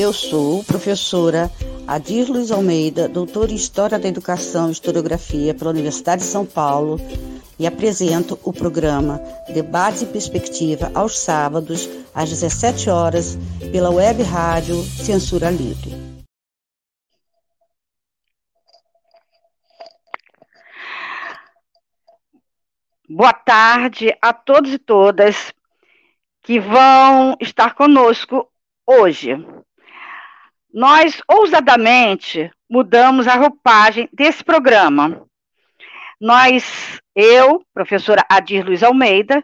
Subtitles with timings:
[0.00, 1.50] Eu sou professora
[1.86, 6.96] Adir Luiz Almeida, doutora em História da Educação e Historiografia pela Universidade de São Paulo
[7.58, 9.20] e apresento o programa
[9.52, 13.36] Debate e Perspectiva aos sábados, às 17 horas,
[13.70, 15.92] pela web rádio Censura Livre.
[23.06, 25.52] Boa tarde a todos e todas
[26.40, 28.50] que vão estar conosco
[28.86, 29.36] hoje.
[30.72, 35.26] Nós ousadamente mudamos a roupagem desse programa.
[36.20, 39.42] Nós, eu, professora Adir Luiz Almeida,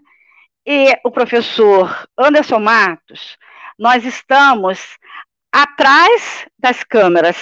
[0.65, 3.37] e o professor Anderson Matos,
[3.79, 4.97] nós estamos
[5.53, 7.37] atrás das câmeras.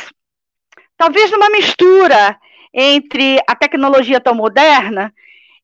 [0.97, 2.39] Talvez numa mistura
[2.73, 5.12] entre a tecnologia tão moderna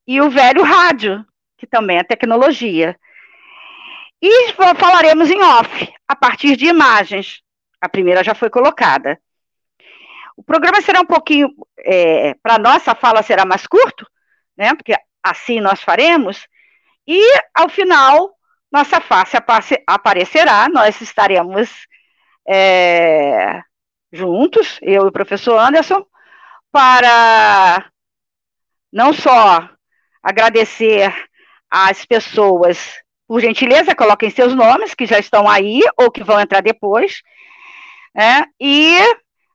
[0.06, 1.24] e o velho rádio,
[1.56, 2.98] que também é tecnologia.
[4.22, 7.42] E falaremos em off, a partir de imagens.
[7.80, 9.18] A primeira já foi colocada.
[10.36, 14.06] O programa será um pouquinho, é, para nossa fala será mais curto,
[14.56, 14.74] né?
[14.74, 16.46] Porque assim nós faremos.
[17.06, 17.20] E
[17.54, 18.34] ao final
[18.72, 19.36] nossa face
[19.86, 21.68] aparecerá, nós estaremos
[22.48, 23.60] é,
[24.12, 26.04] juntos, eu e o professor Anderson,
[26.70, 27.90] para
[28.92, 29.68] não só
[30.22, 31.12] agradecer
[31.68, 36.60] às pessoas por gentileza, coloquem seus nomes, que já estão aí ou que vão entrar
[36.60, 37.22] depois,
[38.14, 38.44] né?
[38.60, 38.98] e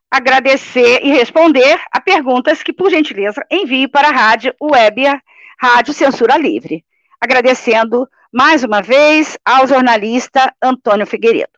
[0.10, 5.04] agradecer e responder a perguntas que, por gentileza, envie para a rádio web
[5.60, 6.86] Rádio Censura Livre.
[7.20, 11.52] Agradecendo mais uma vez ao jornalista Antônio Figueiredo.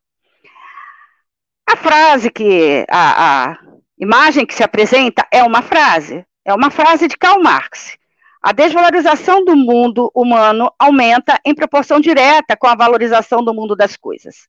[1.70, 3.59] A frase que, a, a
[3.98, 7.98] imagem que se apresenta é uma frase, é uma frase de Karl Marx,
[8.42, 13.98] a desvalorização do mundo humano aumenta em proporção direta com a valorização do mundo das
[13.98, 14.48] coisas.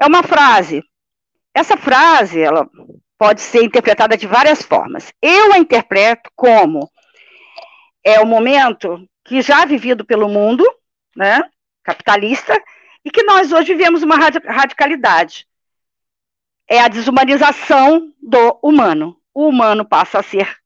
[0.00, 0.82] É uma frase.
[1.54, 2.68] Essa frase, ela
[3.16, 5.12] pode ser interpretada de várias formas.
[5.22, 6.90] Eu a interpreto como
[8.02, 10.64] é o momento que já vivido pelo mundo,
[11.16, 11.40] né,
[11.82, 12.60] capitalista,
[13.04, 15.46] e que nós hoje vivemos uma radicalidade.
[16.68, 19.16] É a desumanização do humano.
[19.32, 20.56] O humano passa a ser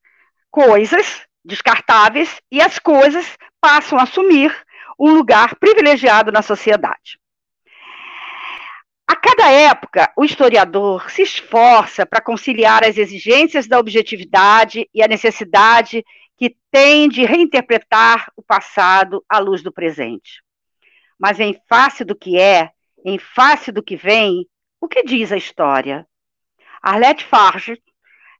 [0.50, 4.54] coisas descartáveis e as coisas passam a assumir
[4.98, 7.18] um lugar privilegiado na sociedade.
[9.08, 15.08] A cada época, o historiador se esforça para conciliar as exigências da objetividade e a
[15.08, 16.04] necessidade
[16.36, 20.42] que tem de reinterpretar o passado à luz do presente.
[21.18, 22.70] Mas em face do que é,
[23.02, 24.46] em face do que vem,
[24.78, 26.06] o que diz a história?
[26.82, 27.80] Arlette Farge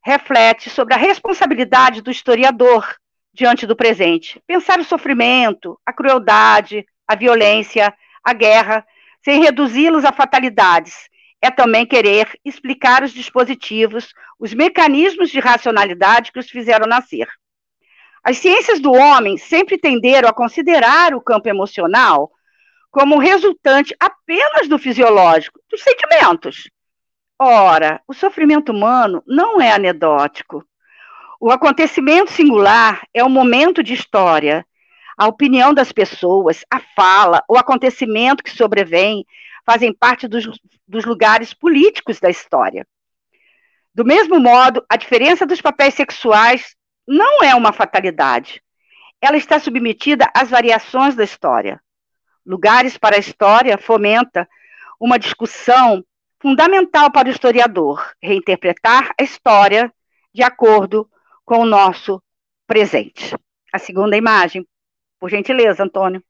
[0.05, 2.95] reflete sobre a responsabilidade do historiador
[3.33, 4.39] diante do presente.
[4.45, 7.91] Pensar o sofrimento, a crueldade, a violência,
[8.23, 8.85] a guerra,
[9.23, 11.09] sem reduzi-los a fatalidades.
[11.41, 17.27] É também querer explicar os dispositivos, os mecanismos de racionalidade que os fizeram nascer.
[18.23, 22.29] As ciências do homem sempre tenderam a considerar o campo emocional
[22.91, 26.69] como resultante apenas do fisiológico, dos sentimentos.
[27.39, 30.65] Ora, o sofrimento humano não é anedótico.
[31.39, 34.65] O acontecimento singular é um momento de história.
[35.19, 39.25] A opinião das pessoas, a fala, o acontecimento que sobrevém
[39.65, 40.47] fazem parte dos,
[40.87, 42.87] dos lugares políticos da história.
[43.93, 46.73] Do mesmo modo, a diferença dos papéis sexuais
[47.05, 48.63] não é uma fatalidade.
[49.19, 51.81] Ela está submetida às variações da história.
[52.45, 54.47] Lugares para a história fomenta
[54.97, 56.01] uma discussão
[56.39, 59.93] fundamental para o historiador, reinterpretar a história
[60.33, 61.11] de acordo
[61.43, 62.23] com o nosso
[62.65, 63.35] presente.
[63.73, 64.65] A segunda imagem,
[65.19, 66.23] por gentileza, Antônio.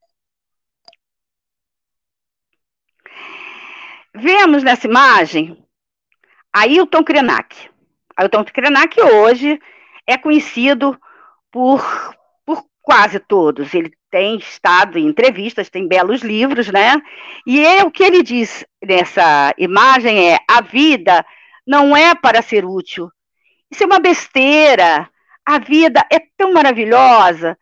[4.13, 5.57] Vemos nessa imagem
[6.51, 7.69] Ailton Krenak.
[8.17, 9.59] Ailton Krenak hoje
[10.05, 10.99] é conhecido
[11.51, 11.81] por,
[12.45, 13.73] por quase todos.
[13.73, 16.99] Ele tem estado em entrevistas, tem belos livros, né?
[17.45, 21.23] E o que ele diz nessa imagem é: a vida
[21.65, 23.11] não é para ser útil,
[23.71, 25.09] isso é uma besteira.
[25.45, 27.57] A vida é tão maravilhosa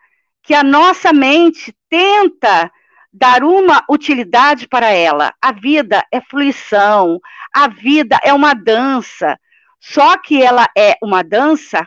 [0.47, 2.71] que a nossa mente tenta
[3.11, 5.33] dar uma utilidade para ela.
[5.41, 7.19] A vida é fluição,
[7.53, 9.37] a vida é uma dança.
[9.77, 11.85] Só que ela é uma dança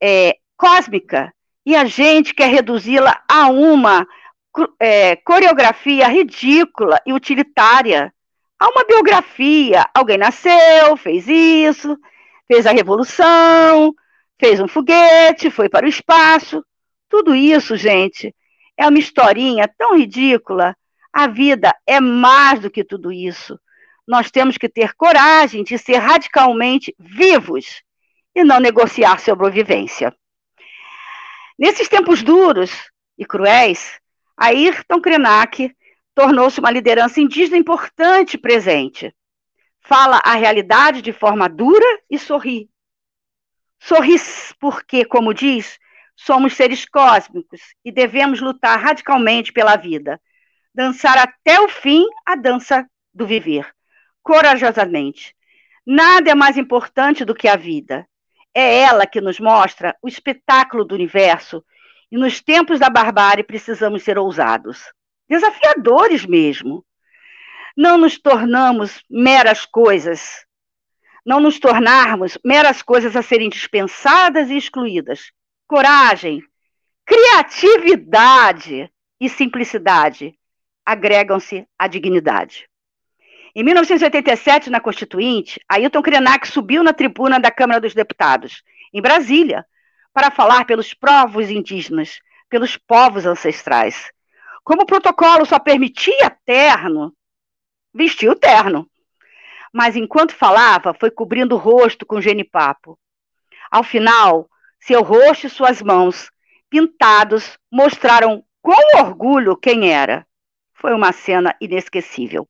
[0.00, 1.34] é, cósmica
[1.66, 4.06] e a gente quer reduzi-la a uma
[4.78, 8.14] é, coreografia ridícula e utilitária.
[8.60, 9.84] A uma biografia.
[9.92, 11.98] Alguém nasceu, fez isso,
[12.46, 13.92] fez a revolução,
[14.38, 16.64] fez um foguete, foi para o espaço.
[17.12, 18.34] Tudo isso, gente,
[18.74, 20.74] é uma historinha tão ridícula.
[21.12, 23.60] A vida é mais do que tudo isso.
[24.08, 27.82] nós temos que ter coragem de ser radicalmente vivos
[28.34, 30.12] e não negociar sobrevivência.
[31.58, 32.70] Nesses tempos duros
[33.18, 34.00] e cruéis,
[34.34, 35.70] Ayrton Krenak
[36.14, 39.14] tornou-se uma liderança indígena importante presente.
[39.82, 42.70] Fala a realidade de forma dura e sorri.
[43.78, 44.16] Sorri
[44.58, 45.78] porque, como diz,
[46.24, 50.20] somos seres cósmicos e devemos lutar radicalmente pela vida.
[50.74, 53.70] Dançar até o fim a dança do viver,
[54.22, 55.34] corajosamente.
[55.84, 58.06] Nada é mais importante do que a vida.
[58.54, 61.64] É ela que nos mostra o espetáculo do universo
[62.10, 64.92] e nos tempos da barbárie precisamos ser ousados,
[65.28, 66.84] desafiadores mesmo.
[67.76, 70.46] Não nos tornamos meras coisas,
[71.26, 75.32] não nos tornarmos meras coisas a serem dispensadas e excluídas.
[75.72, 76.44] Coragem,
[77.06, 80.38] criatividade e simplicidade
[80.84, 82.68] agregam-se à dignidade.
[83.54, 89.64] Em 1987, na Constituinte, Ailton Krenak subiu na tribuna da Câmara dos Deputados, em Brasília,
[90.12, 92.20] para falar pelos povos indígenas,
[92.50, 94.12] pelos povos ancestrais.
[94.62, 97.16] Como o protocolo só permitia terno,
[97.94, 98.86] vestiu terno.
[99.72, 102.98] Mas enquanto falava, foi cobrindo o rosto com genipapo.
[103.70, 104.50] Ao final,
[104.82, 106.30] seu rosto e suas mãos,
[106.68, 110.26] pintados, mostraram com orgulho quem era.
[110.74, 112.48] Foi uma cena inesquecível.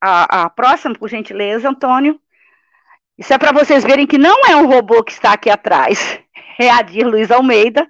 [0.00, 2.20] A, a próxima, por gentileza, Antônio.
[3.18, 6.20] Isso é para vocês verem que não é um robô que está aqui atrás.
[6.58, 7.88] É a Dir Luiz Almeida,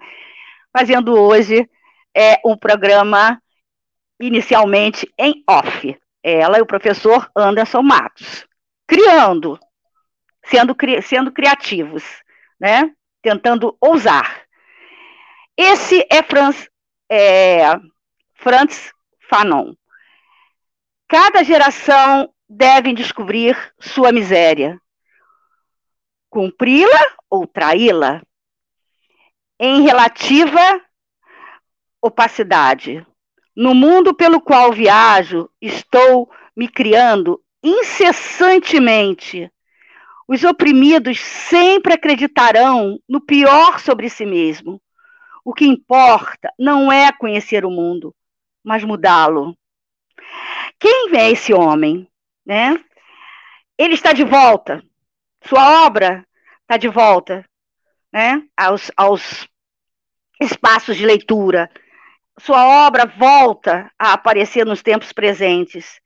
[0.73, 1.69] fazendo hoje
[2.17, 3.43] é, um programa
[4.21, 5.99] inicialmente em off.
[6.23, 8.47] Ela e o professor Anderson Matos.
[8.87, 9.59] Criando,
[10.45, 12.05] sendo, sendo criativos,
[12.59, 12.95] né?
[13.23, 14.43] Tentando ousar.
[15.57, 16.69] Esse é Franz,
[17.11, 17.63] é,
[18.35, 18.93] Franz
[19.31, 19.75] Fanon.
[21.09, 24.81] Cada geração deve descobrir sua miséria,
[26.29, 28.23] cumpri-la ou traí-la,
[29.59, 30.81] em relativa
[32.01, 33.07] opacidade.
[33.55, 39.53] No mundo pelo qual viajo, estou me criando incessantemente.
[40.33, 44.81] Os oprimidos sempre acreditarão no pior sobre si mesmo.
[45.45, 48.15] O que importa não é conhecer o mundo,
[48.65, 49.55] mas mudá-lo.
[50.81, 52.09] Quem é esse homem?
[52.47, 52.83] Né?
[53.77, 54.83] Ele está de volta.
[55.45, 56.27] Sua obra
[56.63, 57.45] está de volta
[58.11, 58.43] né?
[58.57, 59.47] aos, aos
[60.41, 61.71] espaços de leitura.
[62.41, 66.01] Sua obra volta a aparecer nos tempos presentes.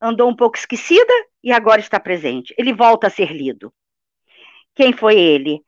[0.00, 1.12] Andou um pouco esquecida
[1.42, 2.54] e agora está presente.
[2.58, 3.72] Ele volta a ser lido.
[4.74, 5.62] Quem foi ele?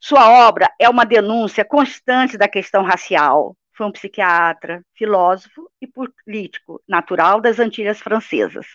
[0.00, 6.82] Sua obra é uma denúncia constante da questão racial, foi um psiquiatra, filósofo e político
[6.86, 8.66] natural das Antilhas Francesas.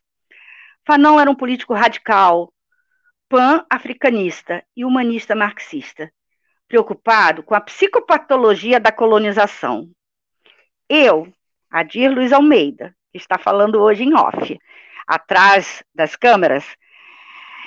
[0.86, 2.52] Fanon era um político radical,
[3.30, 6.12] pan-africanista e humanista marxista,
[6.68, 9.90] preocupado com a psicopatologia da colonização.
[10.90, 11.32] Eu,
[11.70, 14.60] Adir Luiz Almeida, que está falando hoje em off,
[15.10, 16.64] atrás das câmeras,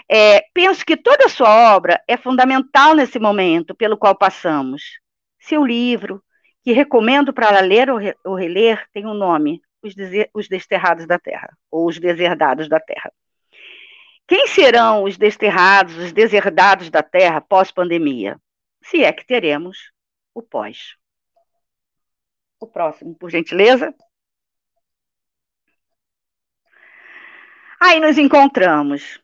[0.09, 5.01] é, penso que toda a sua obra é fundamental nesse momento pelo qual passamos.
[5.41, 6.23] Seu livro,
[6.63, 9.95] que recomendo para ler ou reler, tem um nome: Os,
[10.33, 13.13] os Desterrados da Terra, ou Os Deserdados da Terra.
[14.29, 18.41] Quem serão os desterrados, os deserdados da Terra pós-pandemia?
[18.83, 19.91] Se é que teremos
[20.33, 20.97] o pós.
[22.61, 23.93] O próximo, por gentileza.
[27.85, 29.21] Aí nos encontramos.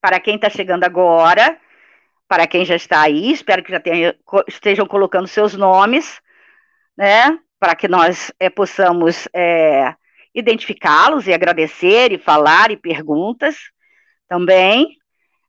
[0.00, 1.56] Para quem está chegando agora,
[2.26, 4.16] para quem já está aí, espero que já tenha,
[4.48, 6.20] estejam colocando seus nomes
[6.98, 9.94] né, para que nós é, possamos é,
[10.34, 13.56] identificá-los e agradecer e falar e perguntas
[14.28, 14.96] também.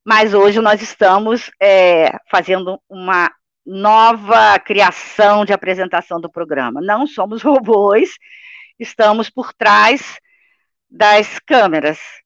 [0.05, 3.33] Mas hoje nós estamos é, fazendo uma
[3.65, 6.79] nova criação de apresentação do programa.
[6.79, 8.11] Não somos robôs,
[8.77, 10.19] estamos por trás
[10.87, 12.20] das câmeras,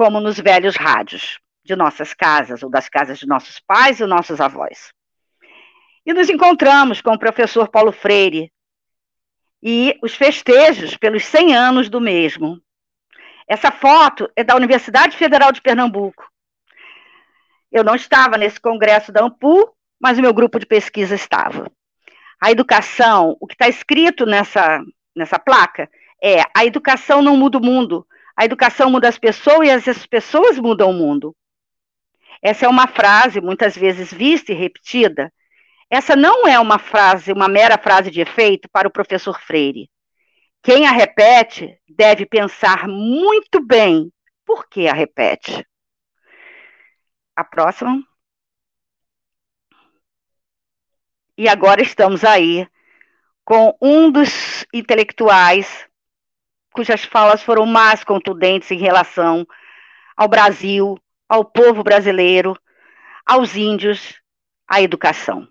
[0.00, 4.40] como nos velhos rádios de nossas casas, ou das casas de nossos pais e nossos
[4.40, 4.94] avós.
[6.06, 8.50] E nos encontramos com o professor Paulo Freire
[9.62, 12.62] e os festejos pelos 100 anos do mesmo.
[13.46, 16.26] Essa foto é da Universidade Federal de Pernambuco.
[17.70, 21.70] Eu não estava nesse congresso da AMPU, mas o meu grupo de pesquisa estava.
[22.40, 24.82] A educação, o que está escrito nessa,
[25.14, 25.90] nessa placa
[26.24, 28.06] é: a educação não muda o mundo,
[28.36, 31.36] a educação muda as pessoas e as pessoas mudam o mundo.
[32.42, 35.32] Essa é uma frase muitas vezes vista e repetida
[35.90, 39.90] essa não é uma frase, uma mera frase de efeito para o professor Freire.
[40.62, 44.12] Quem a repete deve pensar muito bem
[44.46, 45.66] por que a repete?
[47.34, 48.00] A próxima.
[51.36, 52.68] E agora estamos aí
[53.44, 55.88] com um dos intelectuais
[56.72, 59.46] cujas falas foram mais contundentes em relação
[60.16, 60.98] ao Brasil,
[61.28, 62.56] ao povo brasileiro,
[63.24, 64.20] aos índios,
[64.66, 65.48] à educação.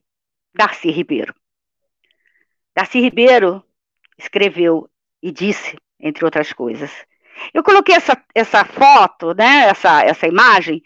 [0.54, 1.34] Darcy Ribeiro.
[2.76, 3.64] Darcy Ribeiro
[4.18, 4.90] escreveu
[5.22, 6.92] e disse, entre outras coisas.
[7.54, 10.82] Eu coloquei essa, essa foto, né, essa, essa imagem,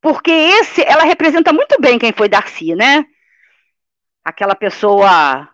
[0.00, 3.04] porque esse, ela representa muito bem quem foi Darcy, né?
[4.24, 5.48] Aquela pessoa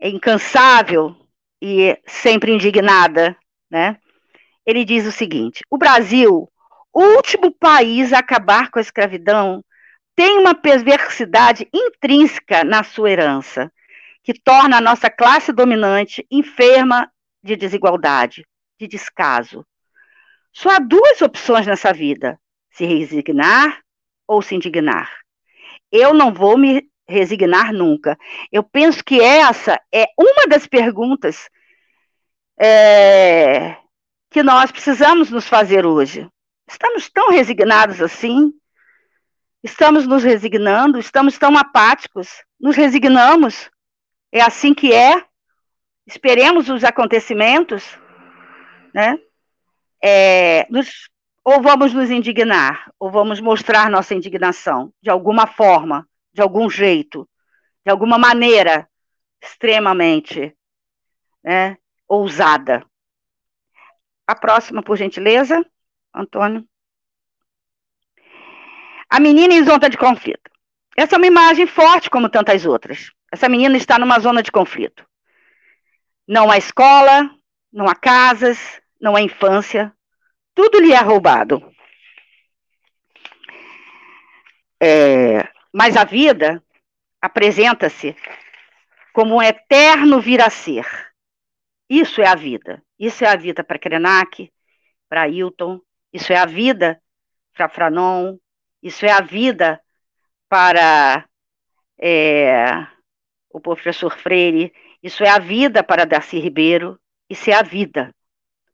[0.00, 1.21] incansável
[1.64, 3.36] e sempre indignada,
[3.70, 3.96] né?
[4.66, 6.50] Ele diz o seguinte: o Brasil,
[6.92, 9.64] último país a acabar com a escravidão,
[10.16, 13.72] tem uma perversidade intrínseca na sua herança,
[14.24, 17.08] que torna a nossa classe dominante enferma
[17.40, 18.44] de desigualdade,
[18.78, 19.64] de descaso.
[20.52, 22.40] Só há duas opções nessa vida:
[22.70, 23.80] se resignar
[24.26, 25.08] ou se indignar.
[25.92, 28.18] Eu não vou me resignar nunca.
[28.50, 31.48] Eu penso que essa é uma das perguntas
[32.58, 33.76] é,
[34.30, 36.28] que nós precisamos nos fazer hoje.
[36.68, 38.52] Estamos tão resignados assim?
[39.62, 40.98] Estamos nos resignando?
[40.98, 42.28] Estamos tão apáticos?
[42.58, 43.70] Nos resignamos?
[44.32, 45.24] É assim que é?
[46.06, 47.84] Esperemos os acontecimentos,
[48.92, 49.18] né?
[50.02, 51.08] É, nos,
[51.44, 57.28] ou vamos nos indignar, ou vamos mostrar nossa indignação de alguma forma, de algum jeito,
[57.84, 58.88] de alguma maneira
[59.42, 60.56] extremamente
[61.42, 61.76] né,
[62.08, 62.84] ousada.
[64.26, 65.64] A próxima, por gentileza,
[66.14, 66.66] Antônio.
[69.10, 70.50] A menina em zona de conflito.
[70.96, 73.10] Essa é uma imagem forte, como tantas outras.
[73.30, 75.06] Essa menina está numa zona de conflito.
[76.26, 77.30] Não há escola,
[77.72, 78.58] não há casas,
[79.00, 79.92] não há infância.
[80.54, 81.62] Tudo lhe é roubado.
[84.80, 86.62] É, mas a vida
[87.20, 88.14] apresenta-se
[89.12, 90.86] como um eterno vir a ser.
[91.88, 92.82] Isso é a vida.
[92.98, 94.52] Isso é a vida para Krenak,
[95.08, 95.80] para Hilton,
[96.12, 97.00] isso é a vida
[97.54, 98.36] para Franon,
[98.82, 99.80] isso é a vida
[100.48, 101.28] para
[101.98, 102.86] é,
[103.50, 106.98] o professor Freire, isso é a vida para Darcy Ribeiro,
[107.28, 108.14] isso é a vida.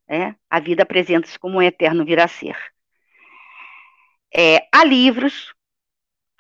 [0.09, 0.35] É?
[0.49, 2.57] A vida apresenta-se como um eterno vir a ser.
[4.35, 5.55] É, há livros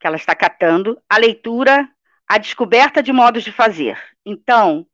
[0.00, 1.88] que ela está catando, a leitura,
[2.26, 3.98] a descoberta de modos de fazer.
[4.24, 4.86] Então,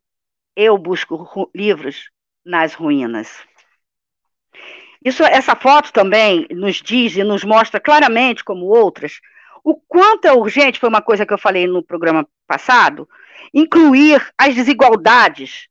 [0.57, 2.11] eu busco livros
[2.45, 3.45] nas ruínas.
[5.05, 9.21] Isso, essa foto também nos diz e nos mostra claramente, como outras,
[9.63, 13.09] o quanto é urgente, foi uma coisa que eu falei no programa passado,
[13.53, 15.69] incluir as desigualdades,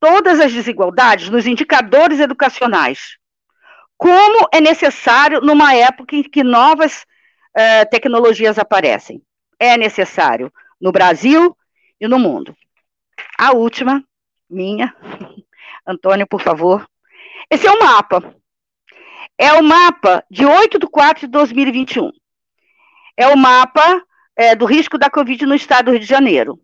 [0.00, 3.16] todas as desigualdades, nos indicadores educacionais.
[3.96, 7.06] Como é necessário numa época em que novas
[7.56, 9.22] uh, tecnologias aparecem.
[9.58, 11.56] É necessário no Brasil
[12.00, 12.56] e no mundo.
[13.38, 14.02] A última,
[14.48, 14.94] minha.
[15.86, 16.86] Antônio, por favor.
[17.50, 18.34] Esse é o mapa.
[19.38, 22.10] É o mapa de 8 de 4 de 2021.
[23.16, 24.02] É o mapa
[24.36, 26.60] é, do risco da Covid no estado do Rio de Janeiro.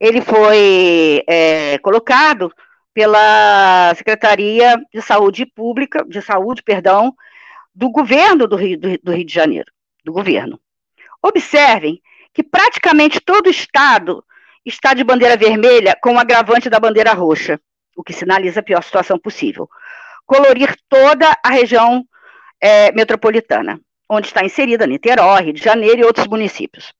[0.00, 2.52] Ele foi é, colocado
[2.92, 7.14] pela Secretaria de Saúde Pública, de Saúde, perdão,
[7.74, 9.74] do governo do Rio, do, do Rio de Janeiro
[10.04, 10.60] do governo.
[11.22, 12.00] Observem
[12.32, 14.24] que praticamente todo o estado
[14.64, 17.60] está de bandeira vermelha com o agravante da bandeira roxa,
[17.96, 19.68] o que sinaliza a pior situação possível.
[20.26, 22.04] Colorir toda a região
[22.60, 26.92] é, metropolitana, onde está inserida Niterói, Rio de Janeiro e outros municípios.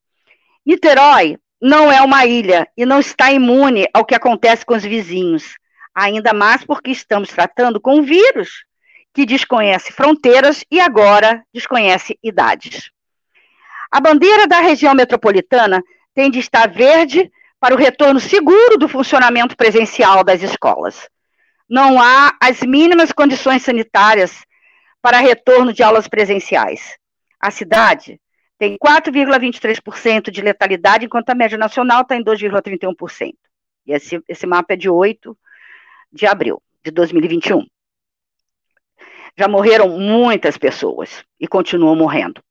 [0.65, 5.57] Niterói não é uma ilha e não está imune ao que acontece com os vizinhos,
[5.95, 8.65] ainda mais porque estamos tratando com um vírus
[9.15, 12.91] que desconhece fronteiras e agora desconhece idades.
[13.95, 15.81] A bandeira da região metropolitana
[16.13, 21.09] tem de estar verde para o retorno seguro do funcionamento presencial das escolas.
[21.69, 24.45] Não há as mínimas condições sanitárias
[25.01, 26.99] para retorno de aulas presenciais.
[27.39, 28.21] A cidade
[28.59, 33.33] tem 4,23% de letalidade, enquanto a média nacional está em 2,31%.
[33.87, 35.39] E esse, esse mapa é de 8
[36.13, 37.65] de abril de 2021.
[39.39, 42.43] Já morreram muitas pessoas e continuam morrendo.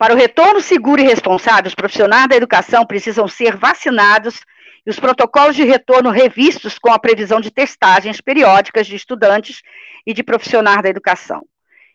[0.00, 4.40] Para o retorno seguro e responsável, os profissionais da educação precisam ser vacinados
[4.86, 9.60] e os protocolos de retorno revistos com a previsão de testagens periódicas de estudantes
[10.06, 11.44] e de profissionais da educação.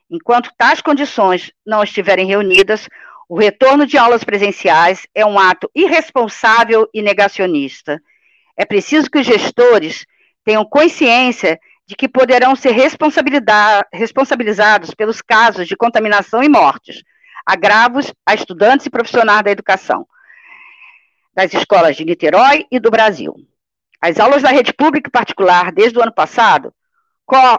[0.08, 2.88] Enquanto tais condições não estiverem reunidas,
[3.28, 8.00] o retorno de aulas presenciais é um ato irresponsável e negacionista.
[8.56, 10.06] É preciso que os gestores
[10.44, 12.74] tenham consciência de que poderão ser
[13.92, 17.02] responsabilizados pelos casos de contaminação e mortes,
[17.46, 20.08] agravos a estudantes e profissionais da educação,
[21.34, 23.36] das escolas de Niterói e do Brasil.
[24.02, 26.74] As aulas da rede pública e particular, desde o ano passado,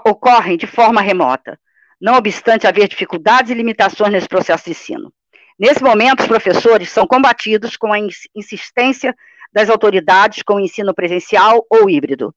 [0.04, 1.58] ocorrem de forma remota,
[2.00, 5.12] não obstante haver dificuldades e limitações nesse processo de ensino.
[5.58, 7.98] Nesse momento, os professores são combatidos com a
[8.34, 9.14] insistência
[9.52, 12.34] das autoridades com o ensino presencial ou híbrido.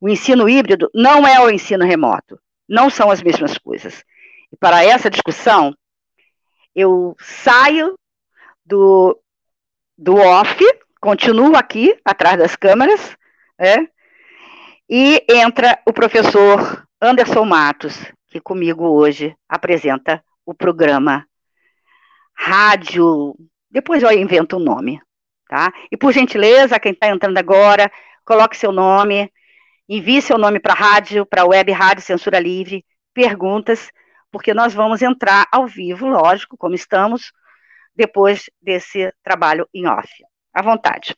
[0.00, 2.38] O ensino híbrido não é o ensino remoto,
[2.68, 4.04] não são as mesmas coisas.
[4.52, 5.74] E para essa discussão,
[6.74, 7.94] eu saio
[8.64, 9.18] do,
[9.96, 10.58] do off,
[11.00, 13.16] continuo aqui, atrás das câmeras,
[13.58, 13.88] né?
[14.88, 17.94] e entra o professor Anderson Matos,
[18.28, 21.26] que comigo hoje apresenta o programa
[22.34, 23.34] Rádio.
[23.70, 25.00] Depois eu invento o nome,
[25.48, 25.72] tá?
[25.90, 27.90] E por gentileza, quem está entrando agora,
[28.24, 29.30] coloque seu nome,
[29.88, 33.90] envie seu nome para a rádio, para a web Rádio Censura Livre, perguntas,
[34.34, 37.32] porque nós vamos entrar ao vivo, lógico, como estamos,
[37.94, 40.08] depois desse trabalho em off.
[40.52, 41.14] À vontade.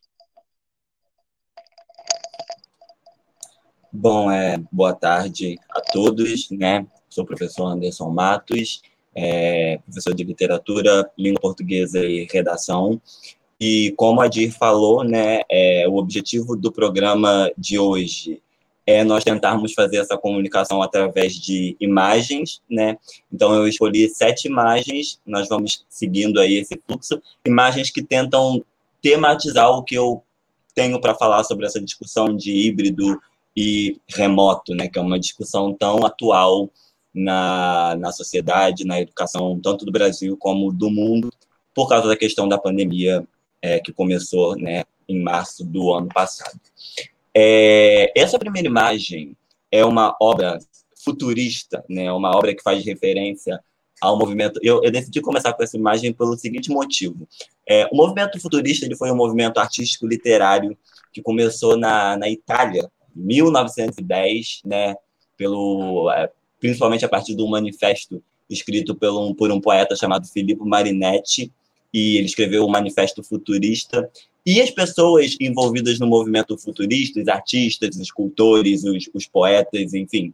[3.90, 6.86] Bom, é, boa tarde a todos, né?
[7.08, 8.82] Sou o professor Anderson Matos,
[9.14, 13.00] é, professor de literatura, língua portuguesa e redação.
[13.58, 18.42] E como a Dir falou, né, é, o objetivo do programa de hoje
[18.86, 22.96] é nós tentarmos fazer essa comunicação através de imagens, né?
[23.32, 28.64] Então eu escolhi sete imagens, nós vamos seguindo aí esse fluxo, imagens que tentam
[29.02, 30.22] tematizar o que eu
[30.72, 33.20] tenho para falar sobre essa discussão de híbrido
[33.56, 34.88] e remoto, né?
[34.88, 36.70] Que é uma discussão tão atual
[37.12, 41.32] na, na sociedade, na educação, tanto do Brasil como do mundo,
[41.74, 43.26] por causa da questão da pandemia
[43.60, 44.84] é, que começou, né?
[45.08, 46.60] Em março do ano passado.
[47.38, 49.36] É, essa primeira imagem
[49.70, 50.58] é uma obra
[51.04, 52.10] futurista, né?
[52.10, 53.60] Uma obra que faz referência
[54.00, 54.58] ao movimento.
[54.62, 57.28] Eu, eu decidi começar com essa imagem pelo seguinte motivo:
[57.68, 60.78] é, o movimento futurista ele foi um movimento artístico literário
[61.12, 64.96] que começou na, na Itália, em 1910, né?
[65.36, 71.52] Pelo é, principalmente a partir do manifesto escrito um, por um poeta chamado Filippo Marinetti,
[71.92, 74.10] e ele escreveu o Manifesto Futurista,
[74.46, 80.32] e as pessoas envolvidas no movimento futurista, os artistas, os escultores, os, os poetas, enfim,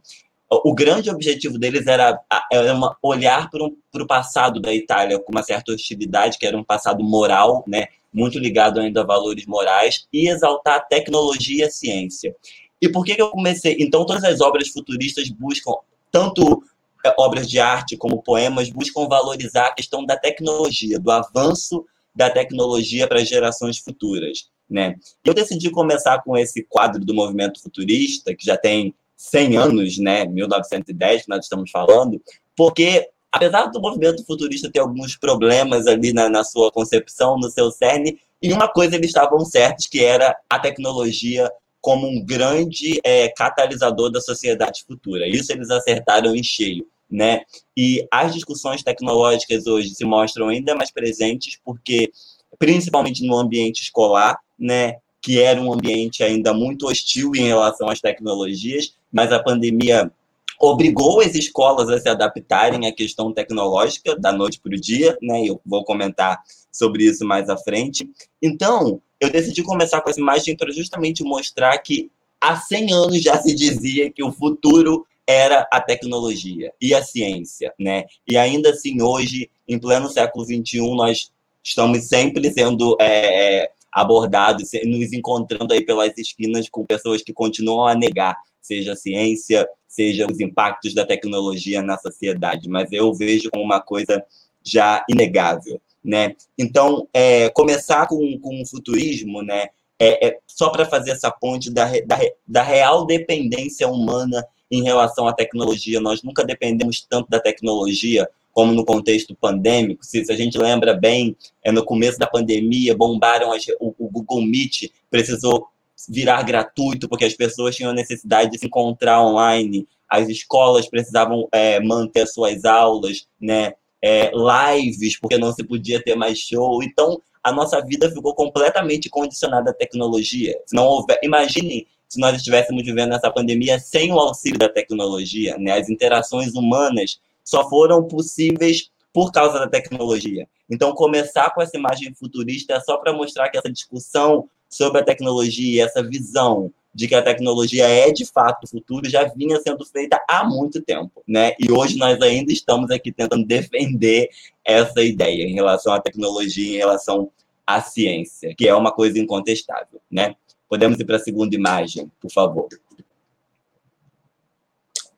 [0.63, 2.19] o grande objetivo deles era,
[2.51, 3.63] era uma, olhar para
[4.03, 8.37] o passado da Itália com uma certa hostilidade, que era um passado moral, né, muito
[8.37, 12.35] ligado ainda a valores morais, e exaltar a tecnologia e a ciência.
[12.79, 13.77] E por que, que eu comecei?
[13.79, 15.73] Então, todas as obras futuristas buscam,
[16.11, 16.63] tanto
[17.03, 21.83] é, obras de arte como poemas, buscam valorizar a questão da tecnologia, do avanço
[22.15, 24.49] da tecnologia para gerações futuras.
[24.69, 24.95] Né?
[25.23, 30.25] Eu decidi começar com esse quadro do movimento futurista, que já tem 100 anos, né,
[30.25, 32.21] 1910 que nós estamos falando,
[32.57, 37.71] porque apesar do movimento futurista ter alguns problemas ali na, na sua concepção, no seu
[37.71, 41.49] cerne, em uma coisa eles estavam certos, que era a tecnologia
[41.79, 45.27] como um grande é, catalisador da sociedade futura.
[45.27, 47.41] Isso eles acertaram em cheio né?
[47.75, 52.11] E as discussões tecnológicas hoje se mostram ainda mais presentes porque,
[52.57, 54.97] principalmente no ambiente escolar, né?
[55.21, 60.11] Que era um ambiente ainda muito hostil em relação às tecnologias, mas a pandemia
[60.59, 65.43] obrigou as escolas a se adaptarem à questão tecnológica da noite para o dia, né?
[65.45, 68.09] Eu vou comentar sobre isso mais à frente.
[68.41, 72.09] Então, eu decidi começar com essa imagem para justamente mostrar que
[72.41, 77.73] há 100 anos já se dizia que o futuro era a tecnologia e a ciência,
[77.79, 78.05] né?
[78.29, 81.31] E ainda assim, hoje, em pleno século XXI, nós
[81.63, 87.87] estamos sempre sendo é, é, abordados, nos encontrando aí pelas esquinas com pessoas que continuam
[87.87, 93.49] a negar, seja a ciência, seja os impactos da tecnologia na sociedade, mas eu vejo
[93.51, 94.23] como uma coisa
[94.61, 96.35] já inegável, né?
[96.57, 99.67] Então, é, começar com, com o futurismo, né?
[99.99, 105.27] É, é só para fazer essa ponte da, da, da real dependência humana em relação
[105.27, 105.99] à tecnologia.
[105.99, 110.03] Nós nunca dependemos tanto da tecnologia como no contexto pandêmico.
[110.03, 114.41] Se, a gente lembra bem, é, no começo da pandemia, bombaram as, o, o Google
[114.41, 115.67] Meet, precisou
[116.09, 121.79] virar gratuito, porque as pessoas tinham necessidade de se encontrar online, as escolas precisavam é,
[121.79, 123.73] manter suas aulas, né?
[124.05, 126.83] É, lives, porque não se podia ter mais show.
[126.83, 130.59] Então, a nossa vida ficou completamente condicionada à tecnologia.
[130.65, 135.57] Se não houver, imagine se nós estivéssemos vivendo essa pandemia sem o auxílio da tecnologia,
[135.57, 135.79] né?
[135.79, 140.47] As interações humanas só foram possíveis por causa da tecnologia.
[140.69, 145.03] Então, começar com essa imagem futurista é só para mostrar que essa discussão sobre a
[145.03, 149.83] tecnologia, essa visão de que a tecnologia é de fato o futuro já vinha sendo
[149.83, 151.53] feita há muito tempo, né?
[151.59, 154.29] E hoje nós ainda estamos aqui tentando defender
[154.63, 157.31] essa ideia em relação à tecnologia, em relação
[157.65, 160.35] à ciência, que é uma coisa incontestável, né?
[160.67, 162.67] Podemos ir para a segunda imagem, por favor.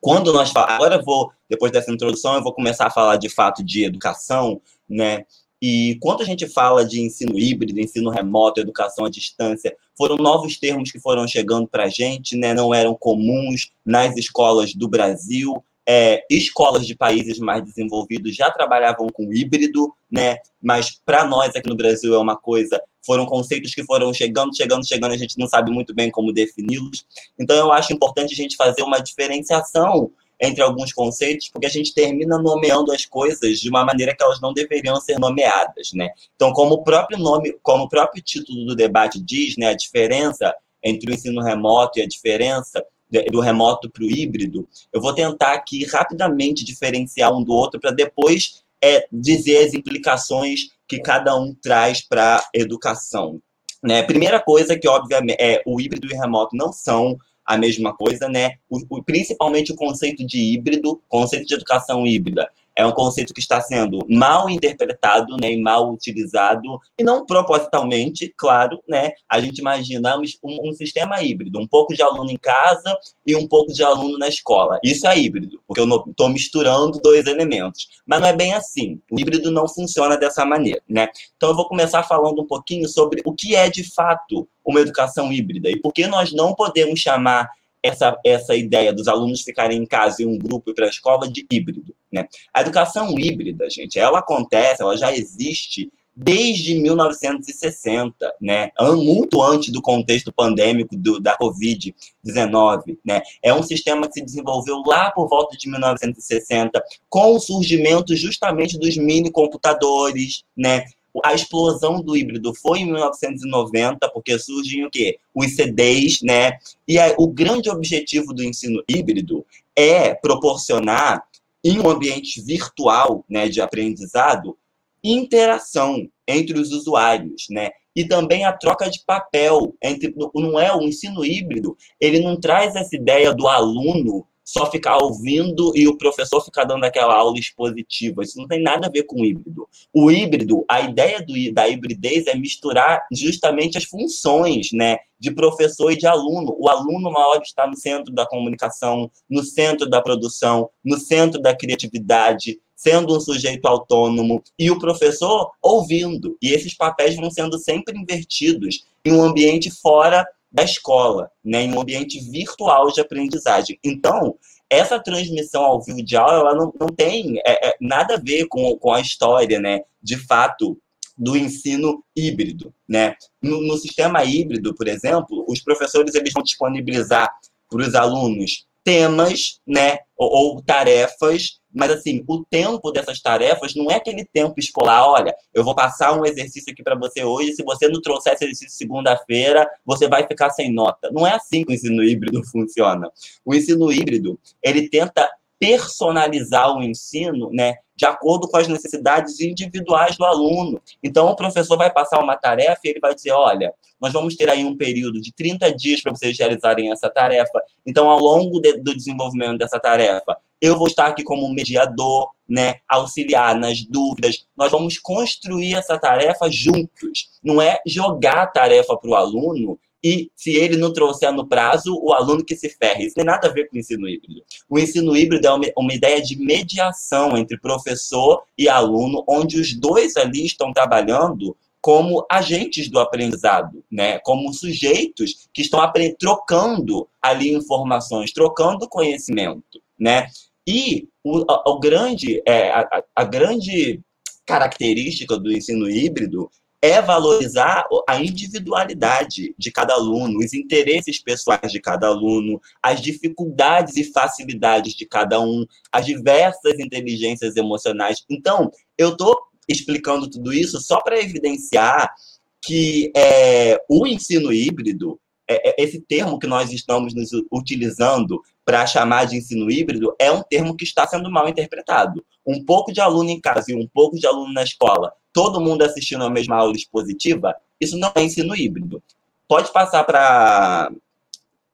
[0.02, 3.64] Quando nós falamos, agora vou, depois dessa introdução, eu vou começar a falar de fato
[3.64, 5.26] de educação, né?
[5.62, 10.60] E quando a gente fala de ensino híbrido, ensino remoto, educação à distância, foram novos
[10.60, 12.54] termos que foram chegando para a gente, né?
[12.54, 15.64] não eram comuns nas escolas do Brasil.
[15.88, 20.38] É, escolas de países mais desenvolvidos já trabalhavam com híbrido, né?
[20.66, 22.82] mas para nós aqui no Brasil é uma coisa.
[23.06, 27.06] Foram conceitos que foram chegando, chegando, chegando, a gente não sabe muito bem como defini-los.
[27.40, 31.94] Então, eu acho importante a gente fazer uma diferenciação entre alguns conceitos, porque a gente
[31.94, 36.10] termina nomeando as coisas de uma maneira que elas não deveriam ser nomeadas, né?
[36.36, 40.54] Então, como o próprio nome, como o próprio título do debate diz, né, a diferença
[40.84, 42.84] entre o ensino remoto e a diferença
[43.24, 47.92] do remoto para o híbrido, eu vou tentar aqui rapidamente diferenciar um do outro para
[47.92, 53.42] depois é, dizer as implicações que cada um traz para a educação.
[53.84, 54.04] Né?
[54.04, 58.28] Primeira coisa que, obviamente, é, o híbrido e o remoto não são a mesma coisa,
[58.28, 58.56] né?
[58.68, 63.40] O, o, principalmente o conceito de híbrido, conceito de educação híbrida, é um conceito que
[63.40, 69.12] está sendo mal interpretado né, e mal utilizado, e não propositalmente, claro, né?
[69.30, 73.48] A gente imagina um, um, sistema híbrido, um pouco de aluno em casa e um
[73.48, 74.80] pouco de aluno na escola.
[74.84, 77.88] Isso é híbrido, porque eu estou misturando dois elementos.
[78.06, 79.00] Mas não é bem assim.
[79.10, 81.08] O híbrido não funciona dessa maneira, né?
[81.38, 85.32] Então eu vou começar falando um pouquinho sobre o que é de fato uma educação
[85.32, 87.50] híbrida e por que nós não podemos chamar
[87.86, 91.32] essa, essa ideia dos alunos ficarem em casa e um grupo ir para a escola
[91.32, 91.96] de híbrido.
[92.12, 92.28] Né?
[92.54, 98.72] A educação híbrida, gente, ela acontece, ela já existe desde 1960, né?
[98.96, 102.98] muito antes do contexto pandêmico do, da Covid-19.
[103.06, 103.22] Né?
[103.44, 108.80] É um sistema que se desenvolveu lá por volta de 1960, com o surgimento justamente
[108.80, 110.86] dos mini computadores, né?
[111.24, 115.18] A explosão do híbrido foi em 1990, porque surgem o quê?
[115.34, 116.58] Os CDs, né?
[116.88, 121.24] E aí, o grande objetivo do ensino híbrido é proporcionar,
[121.64, 124.56] em um ambiente virtual né, de aprendizado,
[125.04, 127.72] interação entre os usuários, né?
[127.96, 132.76] E também a troca de papel entre não é o ensino híbrido, ele não traz
[132.76, 138.22] essa ideia do aluno só ficar ouvindo e o professor ficar dando aquela aula expositiva.
[138.22, 139.68] Isso não tem nada a ver com híbrido.
[139.92, 145.92] O híbrido, a ideia do, da hibridez é misturar justamente as funções né, de professor
[145.92, 146.56] e de aluno.
[146.60, 151.42] O aluno, uma hora, está no centro da comunicação, no centro da produção, no centro
[151.42, 156.38] da criatividade, sendo um sujeito autônomo, e o professor ouvindo.
[156.40, 161.74] E esses papéis vão sendo sempre invertidos em um ambiente fora da escola, né, em
[161.74, 163.78] um ambiente virtual de aprendizagem.
[163.84, 164.38] Então,
[164.70, 168.48] essa transmissão ao vivo de aula ela não, não tem é, é, nada a ver
[168.48, 170.80] com, com a história, né, de fato,
[171.18, 172.74] do ensino híbrido.
[172.88, 173.16] Né?
[173.42, 177.30] No, no sistema híbrido, por exemplo, os professores eles vão disponibilizar
[177.70, 183.90] para os alunos temas, né, ou, ou, tarefas, mas assim, o tempo dessas tarefas não
[183.90, 187.64] é aquele tempo escolar, olha, eu vou passar um exercício aqui para você hoje, se
[187.64, 191.10] você não trouxer esse exercício segunda-feira, você vai ficar sem nota.
[191.12, 193.10] Não é assim que o ensino híbrido funciona.
[193.44, 195.28] O ensino híbrido, ele tenta
[195.60, 200.82] personalizar o ensino, né, de acordo com as necessidades individuais do aluno.
[201.02, 204.50] Então, o professor vai passar uma tarefa e ele vai dizer: olha, nós vamos ter
[204.50, 207.62] aí um período de 30 dias para vocês realizarem essa tarefa.
[207.86, 212.76] Então, ao longo de, do desenvolvimento dessa tarefa, eu vou estar aqui como mediador, né,
[212.88, 214.46] auxiliar nas dúvidas.
[214.56, 217.30] Nós vamos construir essa tarefa juntos.
[217.44, 222.00] Não é jogar a tarefa para o aluno e se ele não trouxer no prazo,
[222.00, 223.08] o aluno que se ferre.
[223.08, 224.44] Isso tem nada a ver com o ensino híbrido.
[224.70, 229.74] O ensino híbrido é uma, uma ideia de mediação entre professor e aluno, onde os
[229.74, 234.20] dois ali estão trabalhando como agentes do aprendizado, né?
[234.20, 235.82] como sujeitos que estão
[236.20, 239.82] trocando ali informações, trocando conhecimento.
[240.00, 240.28] Né?
[240.68, 244.00] E o, o grande, é, a, a grande
[244.46, 246.48] característica do ensino híbrido
[246.86, 253.98] é valorizar a individualidade de cada aluno, os interesses pessoais de cada aluno, as dificuldades
[253.98, 258.24] e facilidades de cada um, as diversas inteligências emocionais.
[258.30, 259.36] Então, eu estou
[259.68, 262.14] explicando tudo isso só para evidenciar
[262.62, 267.14] que é, o ensino híbrido, é, é, esse termo que nós estamos
[267.52, 272.24] utilizando para chamar de ensino híbrido, é um termo que está sendo mal interpretado.
[272.46, 275.84] Um pouco de aluno em casa e um pouco de aluno na escola todo mundo
[275.84, 279.04] assistindo a mesma aula expositiva, isso não é ensino híbrido.
[279.50, 280.90] Pode passar para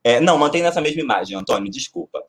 [0.03, 2.23] É, não, mantém nessa mesma imagem, Antônio, desculpa.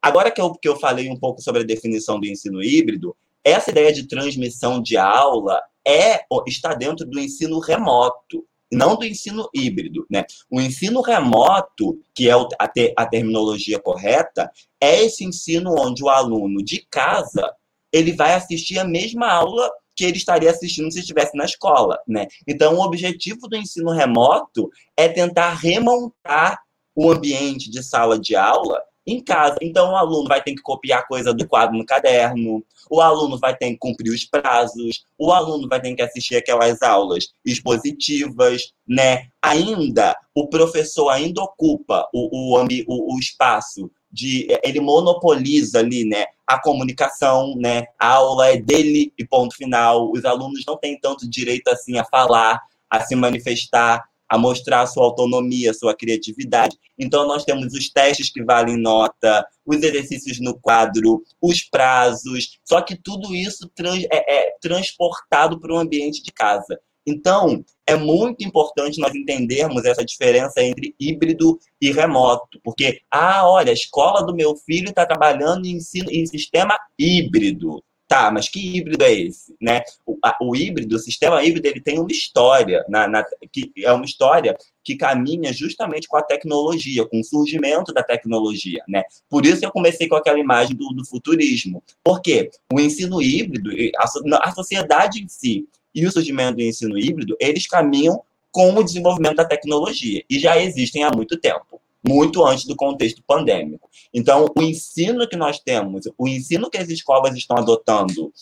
[0.00, 3.72] Agora que eu, que eu falei um pouco sobre a definição do ensino híbrido, essa
[3.72, 10.06] ideia de transmissão de aula é está dentro do ensino remoto, não do ensino híbrido.
[10.08, 10.24] Né?
[10.48, 14.48] O ensino remoto, que é a, a terminologia correta,
[14.80, 17.52] é esse ensino onde o aluno de casa
[17.92, 22.26] ele vai assistir a mesma aula que ele estaria assistindo se estivesse na escola, né?
[22.46, 26.60] Então, o objetivo do ensino remoto é tentar remontar
[26.94, 29.56] o ambiente de sala de aula em casa.
[29.62, 33.56] Então, o aluno vai ter que copiar coisa do quadro no caderno, o aluno vai
[33.56, 39.28] ter que cumprir os prazos, o aluno vai ter que assistir aquelas aulas expositivas, né?
[39.40, 46.24] Ainda, o professor ainda ocupa o, o, o, o espaço de ele monopoliza ali, né,
[46.46, 47.84] a comunicação, né?
[47.98, 50.10] A aula é dele e ponto final.
[50.10, 54.86] Os alunos não têm tanto direito assim a falar, a se manifestar, a mostrar a
[54.86, 56.78] sua autonomia, a sua criatividade.
[56.98, 62.80] Então, nós temos os testes que valem nota, os exercícios no quadro, os prazos, só
[62.80, 66.80] que tudo isso trans, é, é transportado para o ambiente de casa.
[67.06, 73.70] Então, é muito importante nós entendermos essa diferença entre híbrido e remoto, porque, ah, olha,
[73.70, 77.82] a escola do meu filho está trabalhando em, ensino, em sistema híbrido.
[78.08, 79.56] Tá, mas que híbrido é esse?
[79.60, 79.82] Né?
[80.06, 83.92] O, a, o híbrido, o sistema híbrido, ele tem uma história, na, na, que é
[83.92, 88.80] uma história que caminha justamente com a tecnologia, com o surgimento da tecnologia.
[88.88, 89.02] Né?
[89.28, 91.82] Por isso eu comecei com aquela imagem do, do futurismo.
[92.04, 95.66] Porque o ensino híbrido, a, a sociedade em si
[95.96, 100.60] e o surgimento do ensino híbrido, eles caminham com o desenvolvimento da tecnologia, e já
[100.60, 103.90] existem há muito tempo muito antes do contexto pandêmico.
[104.14, 108.32] Então, o ensino que nós temos, o ensino que as escolas estão adotando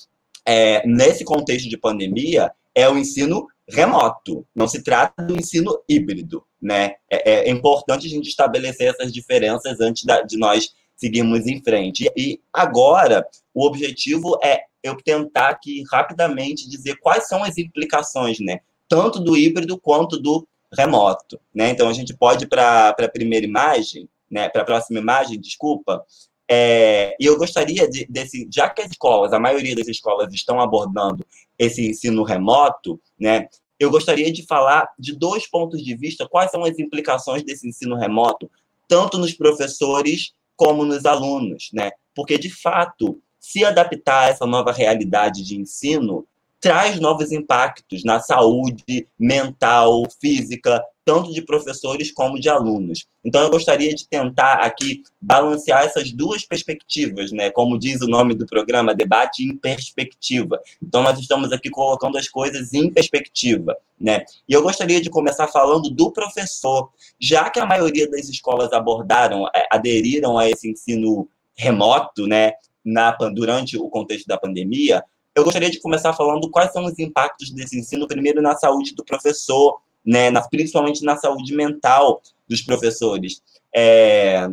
[0.44, 6.44] é, nesse contexto de pandemia é o ensino remoto, não se trata do ensino híbrido,
[6.60, 6.96] né?
[7.08, 12.10] É, é importante a gente estabelecer essas diferenças antes da, de nós seguirmos em frente.
[12.16, 18.60] E agora, o objetivo é eu tentar aqui rapidamente dizer quais são as implicações, né?
[18.88, 21.70] Tanto do híbrido quanto do remoto, né?
[21.70, 24.48] Então a gente pode para a primeira imagem, né?
[24.48, 26.04] Para a próxima imagem, desculpa.
[26.50, 30.60] É, e eu gostaria de, desse, já que as escolas, a maioria das escolas estão
[30.60, 31.24] abordando
[31.58, 33.48] esse ensino remoto, né?
[33.80, 37.96] Eu gostaria de falar de dois pontos de vista, quais são as implicações desse ensino
[37.96, 38.50] remoto,
[38.86, 41.90] tanto nos professores como nos alunos, né?
[42.14, 46.26] Porque de fato, se adaptar a essa nova realidade de ensino
[46.64, 53.04] traz novos impactos na saúde mental, física, tanto de professores como de alunos.
[53.22, 57.50] Então, eu gostaria de tentar aqui balancear essas duas perspectivas, né?
[57.50, 60.58] Como diz o nome do programa, debate em perspectiva.
[60.82, 64.24] Então, nós estamos aqui colocando as coisas em perspectiva, né?
[64.48, 66.88] E eu gostaria de começar falando do professor,
[67.20, 72.54] já que a maioria das escolas abordaram, é, aderiram a esse ensino remoto, né?
[72.82, 77.50] Na, durante o contexto da pandemia, eu gostaria de começar falando quais são os impactos
[77.50, 83.42] desse ensino, primeiro na saúde do professor, né, na, principalmente na saúde mental dos professores.
[83.74, 84.48] É,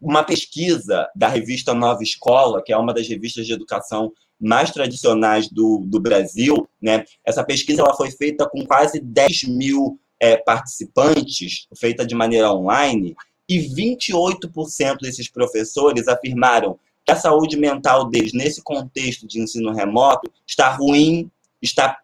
[0.00, 5.48] uma pesquisa da revista Nova Escola, que é uma das revistas de educação mais tradicionais
[5.48, 11.66] do, do Brasil, né, essa pesquisa ela foi feita com quase 10 mil é, participantes,
[11.76, 13.16] feita de maneira online,
[13.48, 16.78] e 28% desses professores afirmaram
[17.12, 21.98] a saúde mental deles nesse contexto de ensino remoto está ruim, está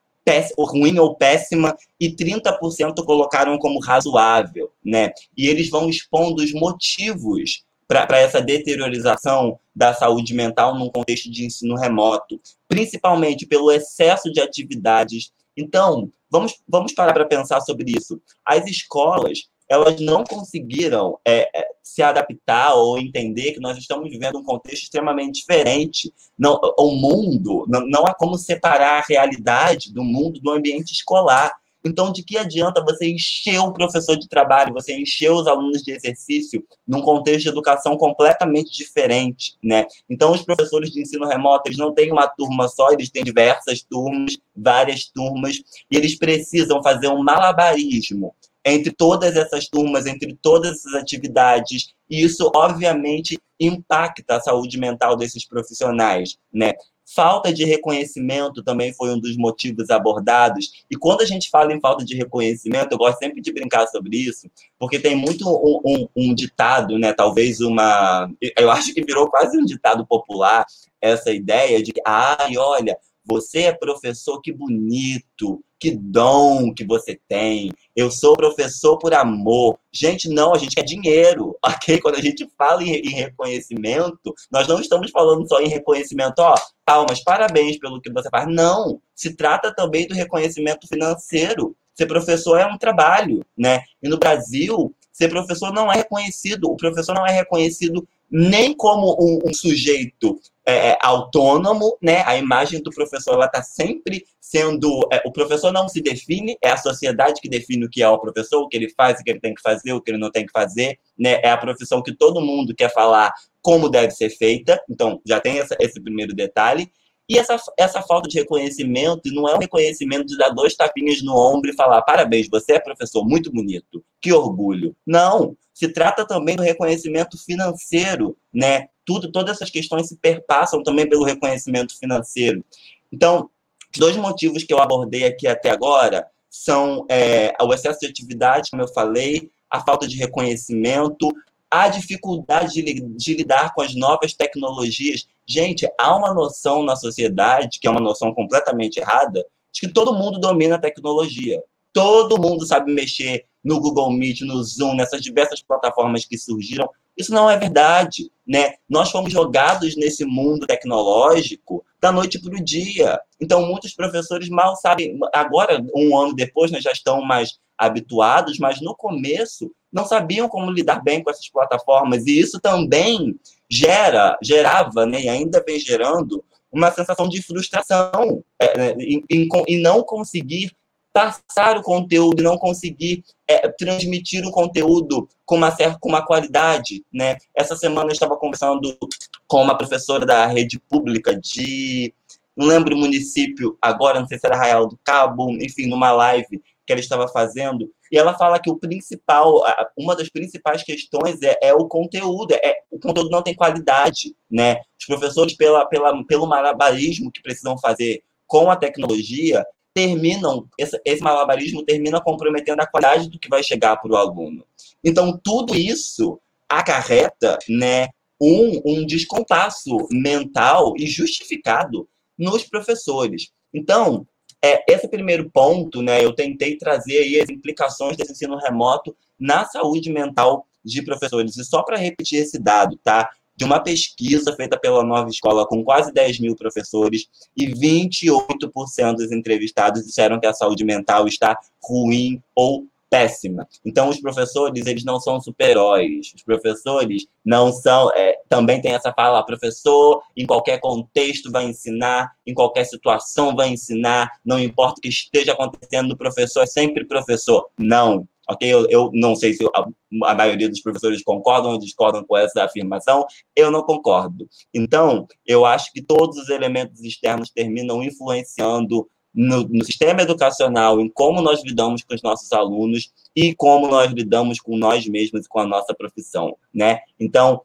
[0.58, 5.12] ruim ou péssima, e 30% colocaram como razoável, né?
[5.36, 11.44] E eles vão expondo os motivos para essa deteriorização da saúde mental num contexto de
[11.44, 15.32] ensino remoto, principalmente pelo excesso de atividades.
[15.56, 18.20] Então, vamos, vamos parar para pensar sobre isso.
[18.44, 24.38] As escolas elas não conseguiram é, é, se adaptar ou entender que nós estamos vivendo
[24.38, 26.12] um contexto extremamente diferente.
[26.38, 31.52] Não, o mundo, não, não há como separar a realidade do mundo do ambiente escolar.
[31.86, 35.92] Então, de que adianta você encher o professor de trabalho, você encher os alunos de
[35.92, 39.84] exercício num contexto de educação completamente diferente, né?
[40.08, 43.82] Então, os professores de ensino remoto, eles não têm uma turma só, eles têm diversas
[43.82, 45.56] turmas, várias turmas,
[45.90, 51.92] e eles precisam fazer um malabarismo entre todas essas turmas, entre todas essas atividades.
[52.08, 56.72] E isso, obviamente, impacta a saúde mental desses profissionais, né?
[57.14, 60.84] Falta de reconhecimento também foi um dos motivos abordados.
[60.90, 64.16] E quando a gente fala em falta de reconhecimento, eu gosto sempre de brincar sobre
[64.16, 64.48] isso,
[64.78, 67.12] porque tem muito um, um, um ditado, né?
[67.12, 68.30] Talvez uma.
[68.56, 70.64] Eu acho que virou quase um ditado popular
[71.00, 77.18] essa ideia de que, ai, olha, você é professor, que bonito, que dom que você
[77.28, 77.70] tem.
[77.94, 79.78] Eu sou professor por amor.
[79.92, 82.00] Gente, não, a gente quer dinheiro, ok?
[82.00, 86.54] Quando a gente fala em, em reconhecimento, nós não estamos falando só em reconhecimento, ó,
[86.84, 88.46] palmas, parabéns pelo que você faz.
[88.48, 91.76] Não, se trata também do reconhecimento financeiro.
[91.94, 93.82] Ser professor é um trabalho, né?
[94.02, 96.64] E no Brasil, ser professor não é reconhecido.
[96.70, 102.24] O professor não é reconhecido nem como um, um sujeito é, é, autônomo, né?
[102.26, 105.08] A imagem do professor ela está sempre sendo.
[105.12, 108.18] É, o professor não se define, é a sociedade que define o que é o
[108.18, 110.32] professor, o que ele faz, o que ele tem que fazer, o que ele não
[110.32, 111.40] tem que fazer, né?
[111.44, 114.82] É a profissão que todo mundo quer falar como deve ser feita.
[114.90, 116.90] Então, já tem essa, esse primeiro detalhe.
[117.28, 121.36] E essa, essa falta de reconhecimento, não é um reconhecimento de dar dois tapinhas no
[121.36, 124.96] ombro e falar: parabéns, você é professor muito bonito, que orgulho.
[125.06, 128.88] Não, se trata também do reconhecimento financeiro, né?
[129.04, 132.64] Tudo, todas essas questões se perpassam também pelo reconhecimento financeiro.
[133.12, 133.50] Então,
[133.92, 138.70] os dois motivos que eu abordei aqui até agora são é, o excesso de atividade,
[138.70, 141.28] como eu falei, a falta de reconhecimento,
[141.68, 145.26] a dificuldade de, de, lidar com as novas tecnologias.
[145.44, 150.14] Gente, há uma noção na sociedade, que é uma noção completamente errada, de que todo
[150.14, 151.60] mundo domina a tecnologia.
[151.92, 156.88] Todo mundo sabe mexer no Google Meet, no Zoom, nessas diversas plataformas que surgiram.
[157.16, 158.74] Isso não é verdade, né?
[158.88, 163.18] Nós fomos jogados nesse mundo tecnológico da noite para o dia.
[163.40, 165.18] Então, muitos professores mal sabem.
[165.32, 170.70] Agora, um ano depois, nós já estão mais habituados, mas no começo não sabiam como
[170.70, 172.26] lidar bem com essas plataformas.
[172.26, 173.38] E isso também
[173.70, 179.48] gera, gerava, né, e ainda vem gerando, uma sensação de frustração é, né, em, em,
[179.68, 180.72] em, não conseguir
[181.14, 187.04] passar o conteúdo, não conseguir é, transmitir o conteúdo com uma certa com uma qualidade,
[187.12, 187.38] né?
[187.54, 188.98] Essa semana eu estava conversando
[189.46, 192.12] com uma professora da rede pública de
[192.56, 196.60] não lembro o município agora, não sei se era Arraial do Cabo, enfim, numa live
[196.84, 199.62] que ela estava fazendo, e ela fala que o principal,
[199.96, 204.80] uma das principais questões é, é o conteúdo, é, o conteúdo não tem qualidade, né?
[204.98, 209.64] Os professores, pela, pela, pelo malabarismo que precisam fazer com a tecnologia,
[209.94, 214.66] terminam, esse, malabarismo termina comprometendo a qualidade do que vai chegar para o aluno.
[215.02, 218.08] Então, tudo isso acarreta né,
[218.40, 223.50] um, um descompasso mental e justificado nos professores.
[223.72, 224.26] Então,
[224.60, 229.64] é, esse primeiro ponto, né, eu tentei trazer aí as implicações desse ensino remoto na
[229.64, 231.56] saúde mental de professores.
[231.56, 233.30] E só para repetir esse dado, tá?
[233.56, 239.30] De uma pesquisa feita pela Nova Escola com quase 10 mil professores e 28% dos
[239.32, 243.68] entrevistados disseram que a saúde mental está ruim ou péssima.
[243.84, 246.32] Então, os professores, eles não são super-heróis.
[246.34, 248.10] Os professores não são...
[248.12, 253.68] É, também tem essa fala, professor, em qualquer contexto vai ensinar, em qualquer situação vai
[253.68, 257.68] ensinar, não importa o que esteja acontecendo, o professor é sempre professor.
[257.78, 258.72] Não, ok?
[258.72, 259.86] Eu, eu não sei se a,
[260.24, 264.48] a, maioria dos professores concordam ou discordam com essa afirmação, eu não concordo.
[264.72, 271.08] Então, eu acho que todos os elementos externos terminam influenciando no, no, sistema educacional, em
[271.08, 275.48] como nós lidamos com os nossos alunos e como nós lidamos com nós mesmos e
[275.48, 277.00] com a nossa profissão, né?
[277.18, 277.62] Então,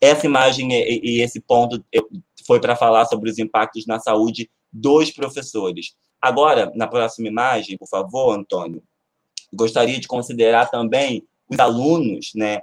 [0.00, 1.82] essa imagem e, e esse ponto
[2.44, 5.94] foi para falar sobre os impactos na saúde dos professores.
[6.20, 8.82] Agora, na próxima imagem, por favor, Antônio,
[9.52, 12.60] gostaria de considerar também os alunos, né?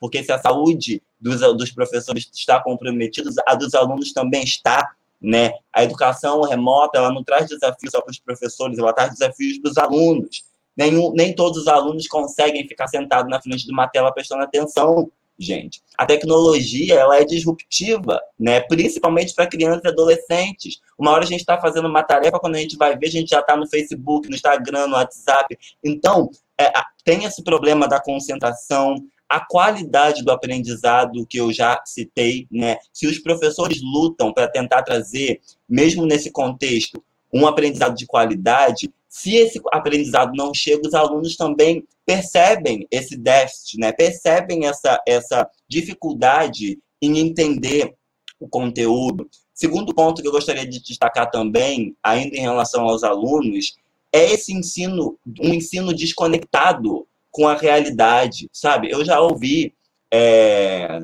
[0.00, 5.52] Porque se a saúde dos, dos professores está comprometida, a dos alunos também está, né?
[5.72, 9.70] A educação remota, ela não traz desafios só para os professores, ela traz desafios para
[9.70, 10.44] os alunos.
[10.76, 15.10] Nenhum, nem todos os alunos conseguem ficar sentados na frente de uma tela prestando atenção,
[15.38, 15.80] gente.
[15.96, 18.60] A tecnologia, ela é disruptiva, né?
[18.60, 20.80] Principalmente para crianças e adolescentes.
[21.02, 23.30] Uma hora a gente está fazendo uma tarefa, quando a gente vai ver, a gente
[23.30, 25.58] já está no Facebook, no Instagram, no WhatsApp.
[25.82, 26.72] Então, é,
[27.04, 28.94] tem esse problema da concentração,
[29.28, 32.76] a qualidade do aprendizado que eu já citei, né?
[32.92, 37.02] Se os professores lutam para tentar trazer, mesmo nesse contexto,
[37.34, 43.76] um aprendizado de qualidade, se esse aprendizado não chega, os alunos também percebem esse déficit,
[43.76, 43.90] né?
[43.90, 47.92] Percebem essa essa dificuldade em entender
[48.38, 49.28] o conteúdo.
[49.62, 53.76] Segundo ponto que eu gostaria de destacar também, ainda em relação aos alunos,
[54.12, 58.90] é esse ensino, um ensino desconectado com a realidade, sabe?
[58.90, 59.72] Eu já ouvi
[60.12, 61.02] é,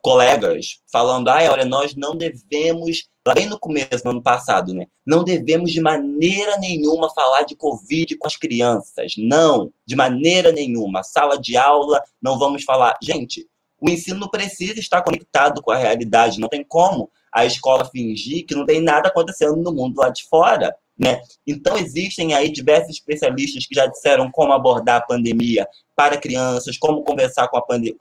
[0.00, 4.86] colegas falando, ah, olha, nós não devemos, lá bem no começo, no ano passado, né?
[5.06, 9.12] Não devemos de maneira nenhuma falar de Covid com as crianças.
[9.18, 11.02] Não, de maneira nenhuma.
[11.02, 12.96] Sala de aula, não vamos falar.
[13.02, 13.46] Gente,
[13.78, 18.54] o ensino precisa estar conectado com a realidade, não tem como a escola fingir que
[18.54, 20.74] não tem nada acontecendo no mundo lá de fora.
[20.98, 21.20] Né?
[21.46, 25.66] Então, existem aí diversos especialistas que já disseram como abordar a pandemia
[25.96, 27.50] para crianças, como conversar a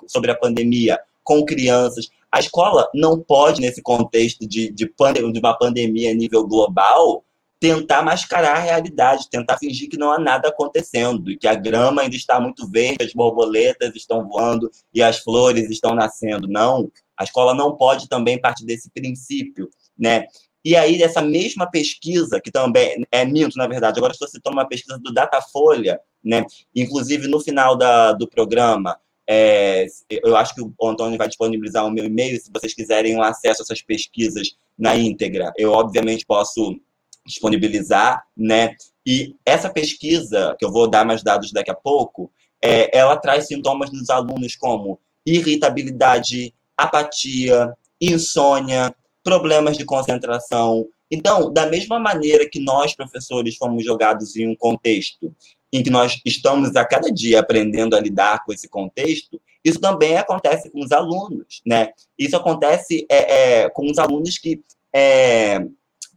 [0.07, 2.09] sobre a pandemia com crianças.
[2.31, 7.23] A escola não pode, nesse contexto de, de, de uma pandemia a nível global,
[7.59, 12.15] tentar mascarar a realidade, tentar fingir que não há nada acontecendo, que a grama ainda
[12.15, 16.47] está muito verde, as borboletas estão voando e as flores estão nascendo.
[16.47, 16.89] Não,
[17.19, 20.25] a escola não pode também partir desse princípio, né?
[20.63, 24.67] E aí, essa mesma pesquisa, que também é minto, na verdade, agora estou citando uma
[24.67, 26.45] pesquisa do Datafolha, né?
[26.73, 28.97] Inclusive, no final da, do programa,
[29.27, 33.21] é, eu acho que o Antônio vai disponibilizar o meu e-mail, se vocês quiserem um
[33.21, 35.51] acesso a essas pesquisas na íntegra.
[35.57, 36.79] Eu, obviamente, posso
[37.25, 38.75] disponibilizar, né?
[39.05, 42.31] E essa pesquisa, que eu vou dar mais dados daqui a pouco,
[42.63, 46.53] é, ela traz sintomas dos alunos como irritabilidade,
[46.83, 50.87] apatia, insônia, problemas de concentração.
[51.11, 55.33] Então, da mesma maneira que nós, professores, fomos jogados em um contexto
[55.71, 60.17] em que nós estamos a cada dia aprendendo a lidar com esse contexto, isso também
[60.17, 61.91] acontece com os alunos, né?
[62.17, 64.61] Isso acontece é, é, com os alunos que
[64.93, 65.59] é,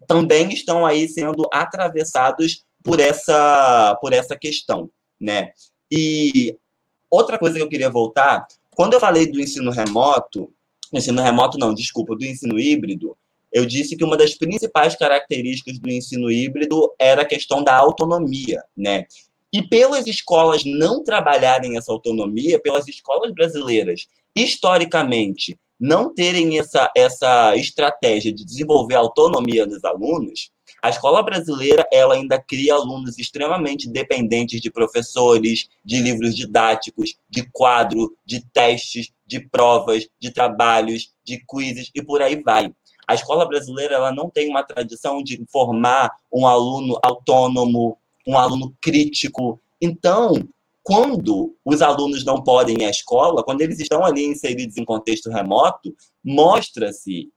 [0.06, 4.90] também estão aí sendo atravessados por essa, por essa questão,
[5.20, 5.50] né?
[5.90, 6.56] E
[7.10, 10.52] outra coisa que eu queria voltar, quando eu falei do ensino remoto,
[10.92, 13.16] ensino remoto não, desculpa, do ensino híbrido,
[13.52, 18.62] eu disse que uma das principais características do ensino híbrido era a questão da autonomia,
[18.74, 19.06] né?
[19.52, 27.54] E pelas escolas não trabalharem essa autonomia, pelas escolas brasileiras, historicamente, não terem essa, essa
[27.56, 30.50] estratégia de desenvolver autonomia dos alunos,
[30.82, 37.48] a escola brasileira ela ainda cria alunos extremamente dependentes de professores, de livros didáticos, de
[37.52, 42.74] quadro, de testes, de provas, de trabalhos, de quizzes e por aí vai.
[43.06, 48.74] A escola brasileira ela não tem uma tradição de formar um aluno autônomo, um aluno
[48.80, 49.60] crítico.
[49.80, 50.34] Então,
[50.82, 55.30] quando os alunos não podem ir à escola, quando eles estão ali inseridos em contexto
[55.30, 57.30] remoto, mostra-se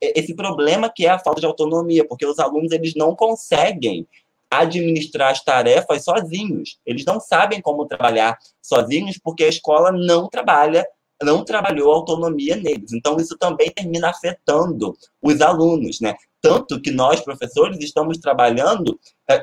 [0.00, 4.06] esse problema que é a falta de autonomia, porque os alunos eles não conseguem
[4.50, 6.78] administrar as tarefas sozinhos.
[6.84, 10.86] Eles não sabem como trabalhar sozinhos porque a escola não trabalha
[11.22, 12.92] não trabalhou autonomia neles.
[12.92, 16.14] Então, isso também termina afetando os alunos, né?
[16.40, 18.98] Tanto que nós, professores, estamos trabalhando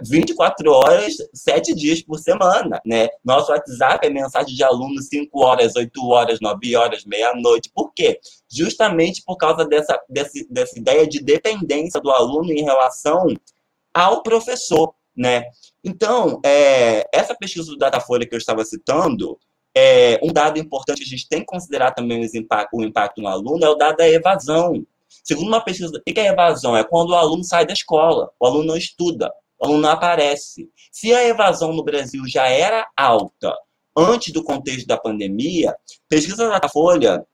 [0.05, 3.07] 24 é, horas, 7 dias por semana, né?
[3.23, 7.71] Nosso WhatsApp é mensagem de aluno 5 horas, 8 horas, 9 horas, meia-noite.
[7.73, 8.19] Por quê?
[8.51, 13.27] Justamente por causa dessa, dessa, dessa ideia de dependência do aluno em relação
[13.93, 15.45] ao professor, né?
[15.81, 19.39] Então, é, essa pesquisa do Datafolha que eu estava citando,
[19.75, 23.27] é, um dado importante a gente tem que considerar também o impacto, o impacto no
[23.27, 24.85] aluno é o dado da evasão.
[25.23, 26.75] Segundo uma pesquisa, o que é evasão?
[26.75, 30.69] É quando o aluno sai da escola, o aluno não estuda, o aluno não aparece.
[30.91, 33.55] Se a evasão no Brasil já era alta
[33.95, 35.75] antes do contexto da pandemia,
[36.07, 37.25] pesquisa da Folha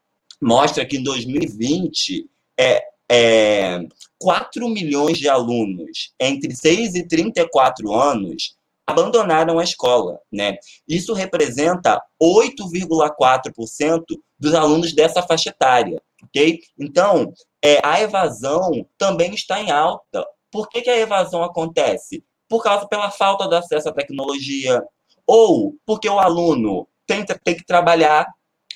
[0.41, 2.29] mostra que em 2020
[2.59, 3.79] é, é,
[4.19, 8.54] 4 milhões de alunos entre 6 e 34 anos
[8.87, 10.57] abandonaram a escola, né?
[10.87, 14.03] Isso representa 8,4%
[14.37, 16.59] dos alunos dessa faixa etária, ok?
[16.79, 17.33] Então,
[17.63, 20.25] é, a evasão também está em alta.
[20.51, 22.23] Por que, que a evasão acontece?
[22.47, 24.83] Por causa pela falta de acesso à tecnologia,
[25.25, 28.27] ou porque o aluno tem, tem que trabalhar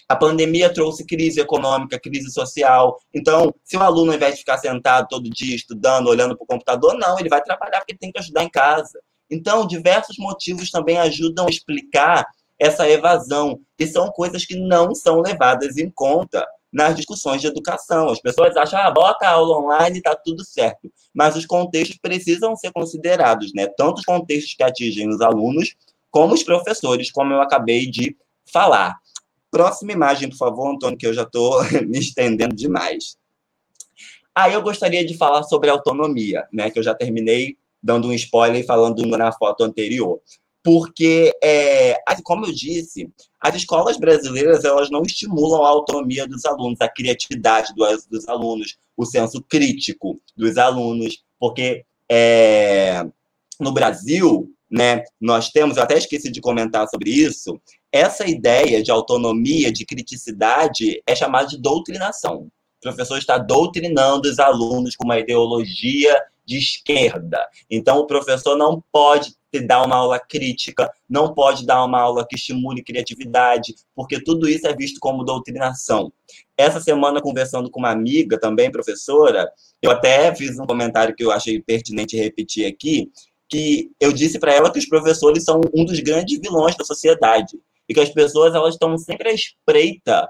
[0.09, 2.99] a pandemia trouxe crise econômica, crise social.
[3.13, 6.47] Então, se o aluno, ao invés de ficar sentado todo dia estudando, olhando para o
[6.47, 8.99] computador, não, ele vai trabalhar porque tem que ajudar em casa.
[9.29, 12.25] Então, diversos motivos também ajudam a explicar
[12.59, 18.09] essa evasão, e são coisas que não são levadas em conta nas discussões de educação.
[18.09, 20.91] As pessoas acham, ah, bota a aula online está tudo certo.
[21.13, 23.67] Mas os contextos precisam ser considerados, né?
[23.77, 25.75] Tanto os contextos que atingem os alunos,
[26.11, 28.15] como os professores, como eu acabei de
[28.51, 28.97] falar.
[29.49, 33.17] Próxima imagem, por favor, Antônio, que eu já estou me estendendo demais.
[34.35, 36.69] Aí eu gostaria de falar sobre autonomia, né?
[36.69, 40.19] Que eu já terminei dando um spoiler e falando na foto anterior.
[40.63, 43.09] Porque, é, como eu disse,
[43.39, 48.77] as escolas brasileiras elas não estimulam a autonomia dos alunos, a criatividade dos, dos alunos,
[48.95, 53.05] o senso crítico dos alunos, porque é,
[53.59, 57.59] no Brasil, né, nós temos, eu até esqueci de comentar sobre isso,
[57.91, 62.47] essa ideia de autonomia, de criticidade, é chamada de doutrinação.
[62.77, 67.47] O professor está doutrinando os alunos com uma ideologia de esquerda.
[67.69, 69.35] Então, o professor não pode
[69.67, 74.67] dar uma aula crítica, não pode dar uma aula que estimule criatividade, porque tudo isso
[74.67, 76.11] é visto como doutrinação.
[76.57, 79.47] Essa semana, conversando com uma amiga, também professora,
[79.79, 83.11] eu até fiz um comentário que eu achei pertinente repetir aqui,
[83.47, 87.59] que eu disse para ela que os professores são um dos grandes vilões da sociedade
[87.87, 90.29] e que as pessoas elas estão sempre à espreita,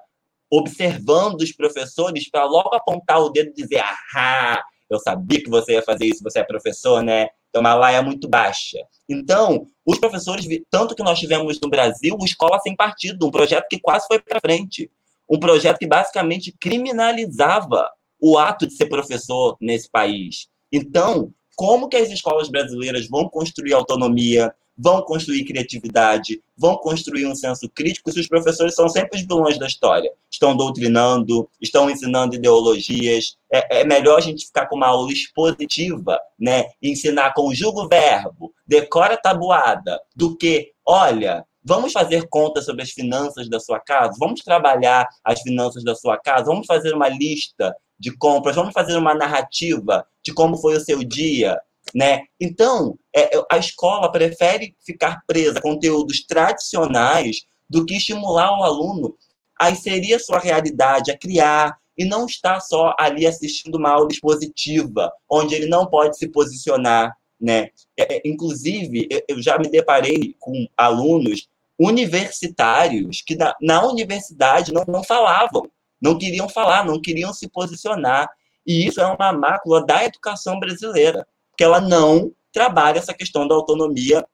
[0.52, 3.84] observando os professores para logo apontar o dedo e dizer:
[4.16, 7.28] "Ah, eu sabia que você ia fazer isso, você é professor, né?
[7.50, 8.78] Então, uma laia muito baixa.
[9.08, 13.68] Então, os professores, tanto que nós tivemos no Brasil, o Escola Sem Partido, um projeto
[13.70, 14.90] que quase foi para frente.
[15.30, 20.48] Um projeto que basicamente criminalizava o ato de ser professor nesse país.
[20.72, 27.36] Então, como que as escolas brasileiras vão construir autonomia, vão construir criatividade, vão construir um
[27.36, 30.10] senso crítico se os professores são sempre os vilões da história.
[30.32, 33.38] Estão doutrinando, estão ensinando ideologias.
[33.52, 36.66] É, é melhor a gente ficar com uma aula expositiva, né?
[36.82, 42.92] Ensinar conjuga o verbo, decora a tabuada, do que, olha, vamos fazer conta sobre as
[42.92, 47.76] finanças da sua casa, vamos trabalhar as finanças da sua casa, vamos fazer uma lista
[48.00, 51.60] de compras, vamos fazer uma narrativa de como foi o seu dia,
[51.94, 52.22] né?
[52.40, 57.38] Então, é, a escola prefere ficar presa a conteúdos tradicionais
[57.70, 59.16] do que estimular o aluno
[59.60, 64.08] a inserir a sua realidade, a criar, e não estar só ali assistindo uma aula
[64.10, 67.14] expositiva, onde ele não pode se posicionar.
[67.40, 67.70] Né?
[67.98, 74.86] É, é inclusive, eu já me deparei com alunos universitários que na, na universidade não,
[74.88, 75.70] não falavam,
[76.02, 78.30] não queriam falar, não queriam se posicionar.
[78.66, 81.28] E isso é uma mácula da educação brasileira
[81.60, 84.26] que ela não trabalha essa questão da autonomia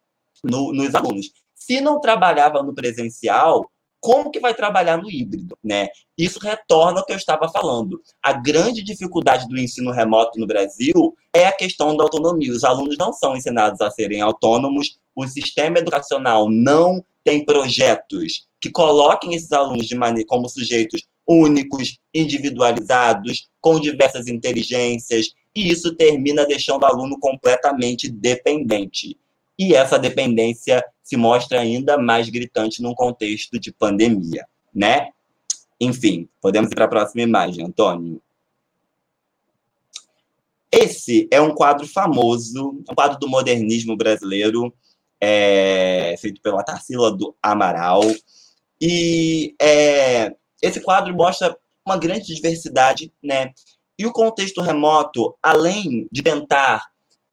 [0.44, 1.32] no, nos alunos.
[1.56, 3.68] Se não trabalhava no presencial,
[4.00, 5.88] como que vai trabalhar no híbrido, né?
[6.16, 8.00] Isso retorna ao que eu estava falando.
[8.22, 12.52] A grande dificuldade do ensino remoto no Brasil é a questão da autonomia.
[12.52, 18.70] Os alunos não são ensinados a serem autônomos, o sistema educacional não tem projetos que
[18.70, 26.46] coloquem esses alunos de maneira como sujeitos únicos, individualizados, com diversas inteligências, e isso termina
[26.46, 29.18] deixando o aluno completamente dependente.
[29.58, 35.10] E essa dependência se mostra ainda mais gritante num contexto de pandemia, né?
[35.80, 38.22] Enfim, podemos ir para a próxima imagem, Antônio.
[40.72, 44.74] Esse é um quadro famoso, um quadro do modernismo brasileiro,
[45.22, 48.02] é, feito pela Tarsila do Amaral.
[48.82, 50.36] E é,
[50.66, 51.56] esse quadro mostra
[51.86, 53.52] uma grande diversidade, né?
[53.98, 56.84] E o contexto remoto, além de tentar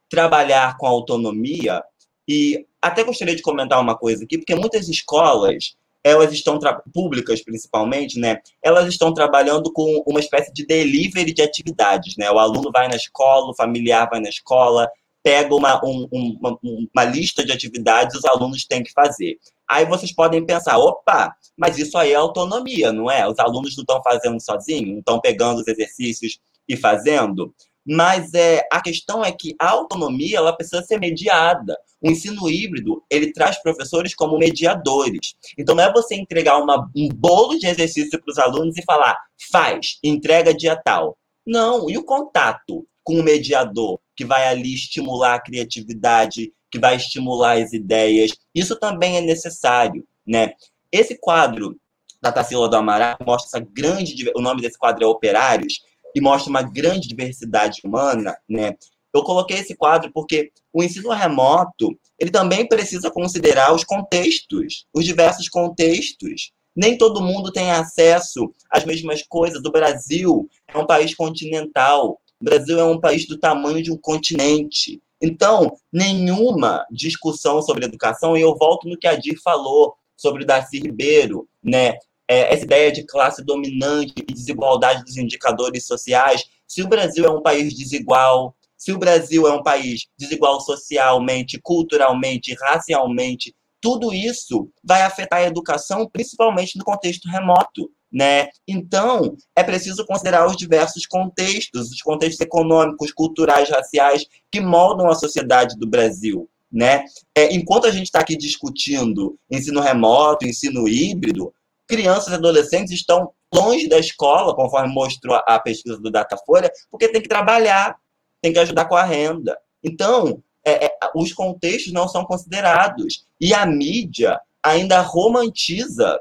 [0.09, 1.83] trabalhar com autonomia,
[2.29, 5.75] e até gostaria de comentar uma coisa aqui, porque muitas escolas,
[6.05, 6.59] elas estão
[6.93, 8.41] públicas principalmente, né?
[8.63, 12.31] Elas estão trabalhando com uma espécie de delivery de atividades, né?
[12.31, 14.89] O aluno vai na escola, o familiar vai na escola,
[15.23, 19.39] pega uma, um, uma, uma lista de atividades os alunos têm que fazer.
[19.73, 23.27] Aí vocês podem pensar, opa, mas isso aí é autonomia, não é?
[23.27, 27.55] Os alunos não estão fazendo sozinhos, estão pegando os exercícios e fazendo.
[27.87, 31.75] Mas é, a questão é que a autonomia ela precisa ser mediada.
[32.03, 35.35] O ensino híbrido ele traz professores como mediadores.
[35.59, 39.19] Então não é você entregar uma, um bolo de exercício para os alunos e falar
[39.51, 41.17] faz, entrega dia tal.
[41.47, 46.97] Não, e o contato com o mediador que vai ali estimular a criatividade, que vai
[46.97, 48.33] estimular as ideias.
[48.55, 50.55] Isso também é necessário, né?
[50.91, 51.79] Esse quadro
[52.21, 55.81] da Tarsila do Amaral mostra essa grande, o nome desse quadro é Operários,
[56.15, 58.77] e mostra uma grande diversidade humana, né?
[59.15, 65.05] Eu coloquei esse quadro porque o ensino remoto, ele também precisa considerar os contextos, os
[65.05, 66.53] diversos contextos.
[66.75, 69.63] Nem todo mundo tem acesso às mesmas coisas.
[69.63, 72.19] O Brasil é um país continental.
[72.41, 75.03] O Brasil é um país do tamanho de um continente.
[75.23, 80.47] Então, nenhuma discussão sobre educação, e eu volto no que a Dir falou sobre o
[80.47, 81.97] Darcy Ribeiro, né?
[82.33, 86.45] é, essa ideia de classe dominante e desigualdade dos indicadores sociais.
[86.67, 91.61] Se o Brasil é um país desigual, se o Brasil é um país desigual socialmente,
[91.61, 97.91] culturalmente, racialmente, tudo isso vai afetar a educação, principalmente no contexto remoto.
[98.13, 98.49] Né?
[98.69, 105.15] Então, é preciso considerar os diversos contextos, os contextos econômicos, culturais, raciais, que moldam a
[105.15, 106.49] sociedade do Brasil.
[106.71, 107.05] Né?
[107.35, 111.55] É, enquanto a gente está aqui discutindo ensino remoto, ensino híbrido,
[111.87, 117.21] crianças e adolescentes estão longe da escola, conforme mostrou a pesquisa do Datafolha, porque tem
[117.21, 117.97] que trabalhar,
[118.41, 119.59] tem que ajudar com a renda.
[119.83, 123.27] Então, é, é, os contextos não são considerados.
[123.41, 126.19] E a mídia ainda romantiza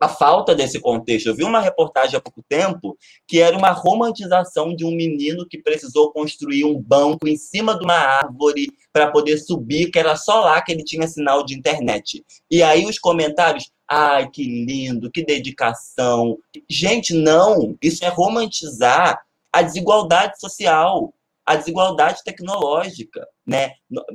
[0.00, 1.26] a falta desse contexto.
[1.26, 2.96] Eu vi uma reportagem há pouco tempo
[3.26, 7.84] que era uma romantização de um menino que precisou construir um banco em cima de
[7.84, 12.24] uma árvore para poder subir, que era só lá que ele tinha sinal de internet.
[12.50, 16.38] E aí os comentários, ai, que lindo, que dedicação.
[16.68, 19.20] Gente, não, isso é romantizar
[19.52, 21.12] a desigualdade social,
[21.44, 23.72] a desigualdade tecnológica, né?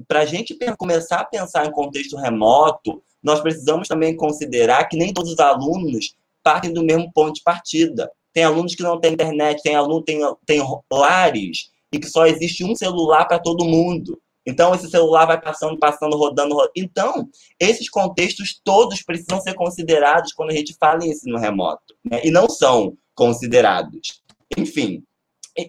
[0.07, 5.13] Para a gente começar a pensar em contexto remoto, nós precisamos também considerar que nem
[5.13, 8.11] todos os alunos partem do mesmo ponto de partida.
[8.33, 10.61] Tem alunos que não têm internet, tem alunos tem, tem
[10.91, 14.19] lares e que só existe um celular para todo mundo.
[14.45, 16.71] Então, esse celular vai passando, passando, rodando, rodando.
[16.75, 21.95] Então, esses contextos todos precisam ser considerados quando a gente fala em ensino remoto.
[22.03, 22.21] Né?
[22.25, 24.21] E não são considerados.
[24.57, 25.01] Enfim,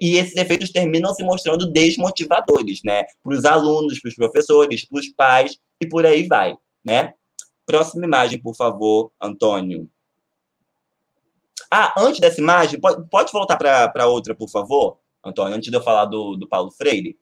[0.00, 3.04] e esses efeitos terminam se mostrando desmotivadores, né?
[3.22, 7.12] Para os alunos, para os professores, para os pais e por aí vai, né?
[7.66, 9.88] Próxima imagem, por favor, Antônio.
[11.70, 15.82] Ah, antes dessa imagem, pode, pode voltar para outra, por favor, Antônio, antes de eu
[15.82, 17.18] falar do, do Paulo Freire.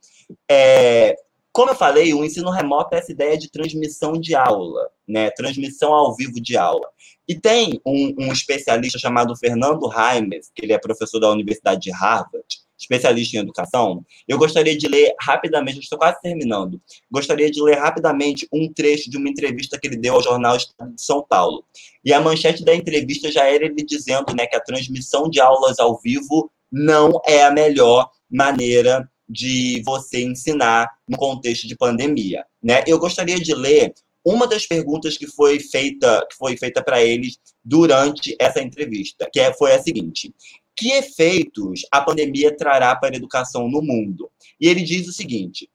[0.51, 1.16] É,
[1.53, 5.30] como eu falei, o ensino remoto é essa ideia de transmissão de aula, né?
[5.30, 6.88] Transmissão ao vivo de aula.
[7.28, 11.90] E tem um, um especialista chamado Fernando Reimes, que ele é professor da Universidade de
[11.90, 12.47] Harvard,
[12.83, 16.80] especialista em educação, eu gostaria de ler rapidamente, estou quase terminando,
[17.11, 20.95] gostaria de ler rapidamente um trecho de uma entrevista que ele deu ao jornal Estado
[20.95, 21.64] de São Paulo.
[22.05, 25.78] E a manchete da entrevista já era ele dizendo né, que a transmissão de aulas
[25.78, 32.45] ao vivo não é a melhor maneira de você ensinar no contexto de pandemia.
[32.62, 32.83] Né?
[32.87, 33.93] Eu gostaria de ler
[34.24, 39.41] uma das perguntas que foi feita que foi feita para eles durante essa entrevista, que
[39.41, 40.33] é, foi a seguinte:
[40.76, 44.30] que efeitos a pandemia trará para a educação no mundo?
[44.60, 45.68] E ele diz o seguinte: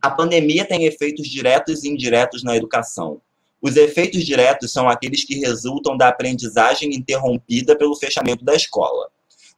[0.00, 3.20] a pandemia tem efeitos diretos e indiretos na educação.
[3.60, 9.08] Os efeitos diretos são aqueles que resultam da aprendizagem interrompida pelo fechamento da escola.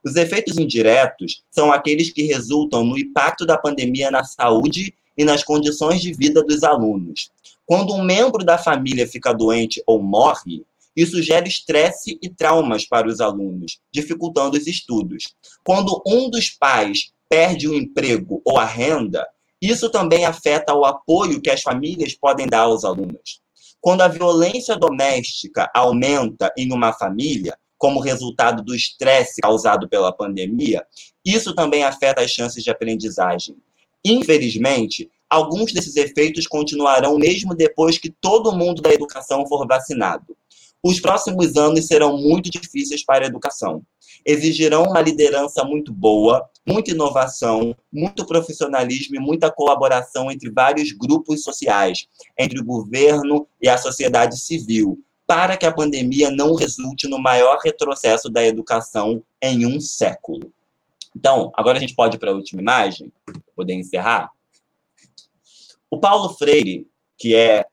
[0.05, 5.43] Os efeitos indiretos são aqueles que resultam no impacto da pandemia na saúde e nas
[5.43, 7.31] condições de vida dos alunos.
[7.67, 10.65] Quando um membro da família fica doente ou morre,
[10.99, 15.33] isso gera estresse e traumas para os alunos, dificultando os estudos.
[15.65, 19.25] Quando um dos pais perde o emprego ou a renda,
[19.63, 23.41] isso também afeta o apoio que as famílias podem dar aos alunos.
[23.81, 30.85] Quando a violência doméstica aumenta em uma família, como resultado do estresse causado pela pandemia,
[31.25, 33.57] isso também afeta as chances de aprendizagem.
[34.05, 40.37] Infelizmente, alguns desses efeitos continuarão mesmo depois que todo mundo da educação for vacinado.
[40.83, 43.83] Os próximos anos serão muito difíceis para a educação.
[44.25, 51.43] Exigirão uma liderança muito boa, muita inovação, muito profissionalismo e muita colaboração entre vários grupos
[51.43, 52.07] sociais,
[52.39, 57.59] entre o governo e a sociedade civil, para que a pandemia não resulte no maior
[57.59, 60.53] retrocesso da educação em um século.
[61.15, 63.13] Então, agora a gente pode ir para a última imagem,
[63.57, 64.31] poder encerrar.
[65.91, 66.87] O Paulo Freire,
[67.19, 67.67] que é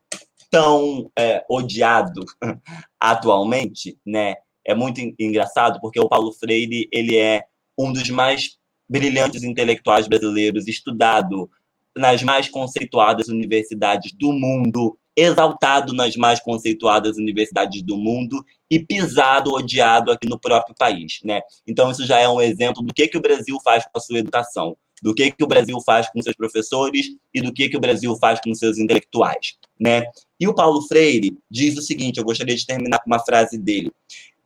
[0.50, 2.24] tão é, odiado
[3.00, 4.34] atualmente, né?
[4.66, 7.44] É muito engraçado porque o Paulo Freire ele é
[7.78, 8.56] um dos mais
[8.88, 11.48] brilhantes intelectuais brasileiros, estudado
[11.96, 19.52] nas mais conceituadas universidades do mundo, exaltado nas mais conceituadas universidades do mundo e pisado,
[19.52, 21.40] odiado aqui no próprio país, né?
[21.66, 24.18] Então isso já é um exemplo do que que o Brasil faz com a sua
[24.18, 27.80] educação do que, que o Brasil faz com seus professores e do que, que o
[27.80, 29.54] Brasil faz com seus intelectuais.
[29.78, 30.04] Né?
[30.40, 33.92] E o Paulo Freire diz o seguinte: eu gostaria de terminar com uma frase dele.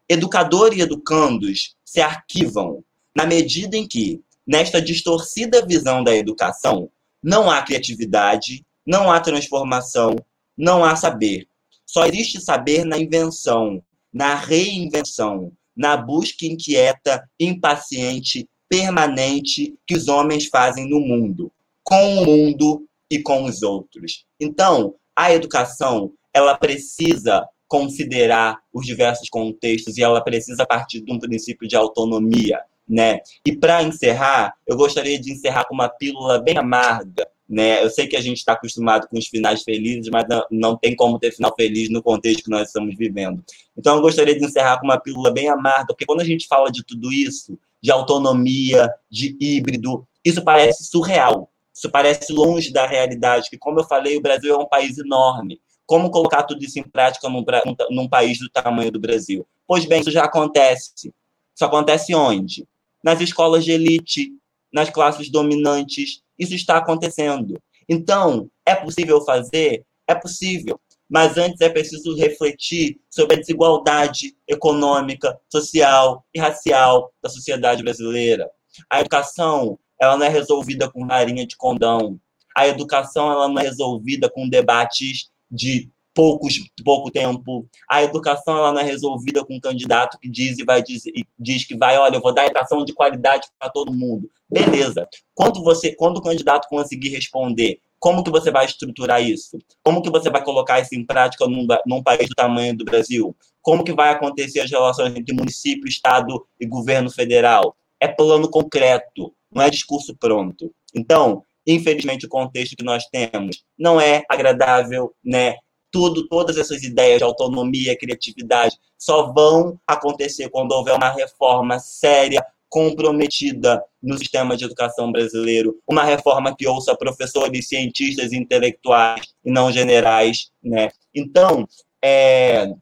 [0.09, 2.83] Educador e educandos se arquivam
[3.15, 6.91] na medida em que, nesta distorcida visão da educação,
[7.23, 10.17] não há criatividade, não há transformação,
[10.57, 11.47] não há saber.
[11.87, 13.83] Só existe saber na invenção,
[14.13, 21.51] na reinvenção, na busca inquieta, impaciente permanente que os homens fazem no mundo,
[21.83, 24.25] com o mundo e com os outros.
[24.41, 31.19] Então, a educação, ela precisa considerar os diversos contextos e ela precisa partir de um
[31.19, 33.21] princípio de autonomia, né?
[33.45, 37.83] E para encerrar, eu gostaria de encerrar com uma pílula bem amarga, né?
[37.83, 40.95] Eu sei que a gente está acostumado com os finais felizes, mas não, não tem
[40.95, 43.43] como ter final feliz no contexto que nós estamos vivendo.
[43.77, 46.71] Então, eu gostaria de encerrar com uma pílula bem amarga, porque quando a gente fala
[46.71, 50.07] de tudo isso, de autonomia, de híbrido.
[50.25, 51.51] Isso parece surreal.
[51.75, 55.61] Isso parece longe da realidade, que, como eu falei, o Brasil é um país enorme.
[55.87, 57.45] Como colocar tudo isso em prática num,
[57.91, 59.47] num país do tamanho do Brasil?
[59.67, 61.13] Pois bem, isso já acontece.
[61.55, 62.67] Isso acontece onde?
[63.03, 64.31] Nas escolas de elite,
[64.73, 66.23] nas classes dominantes.
[66.39, 67.61] Isso está acontecendo.
[67.89, 69.85] Então, é possível fazer?
[70.07, 70.81] É possível.
[71.11, 78.49] Mas antes é preciso refletir sobre a desigualdade econômica, social e racial da sociedade brasileira.
[78.89, 82.19] A educação ela não é resolvida com rarinha de condão.
[82.57, 87.67] A educação ela não é resolvida com debates de poucos, pouco tempo.
[87.89, 91.27] A educação ela não é resolvida com um candidato que diz e vai diz, e
[91.39, 94.31] diz que vai, olha, eu vou dar educação de qualidade para todo mundo.
[94.49, 95.09] Beleza.
[95.35, 99.59] Quando você, quando o candidato conseguir responder como que você vai estruturar isso?
[99.85, 103.37] Como que você vai colocar isso em prática num, num país do tamanho do Brasil?
[103.61, 107.77] Como que vai acontecer as relações entre município, estado e governo federal?
[108.01, 110.73] É plano concreto, não é discurso pronto.
[110.95, 115.57] Então, infelizmente, o contexto que nós temos não é agradável, né?
[115.93, 122.47] Tudo, todas essas ideias de autonomia, criatividade, só vão acontecer quando houver uma reforma séria,
[122.71, 129.73] comprometida no sistema de educação brasileiro, uma reforma que ouça professores, cientistas, intelectuais e não
[129.73, 130.89] generais, né?
[131.13, 131.67] Então,
[132.03, 132.73] é,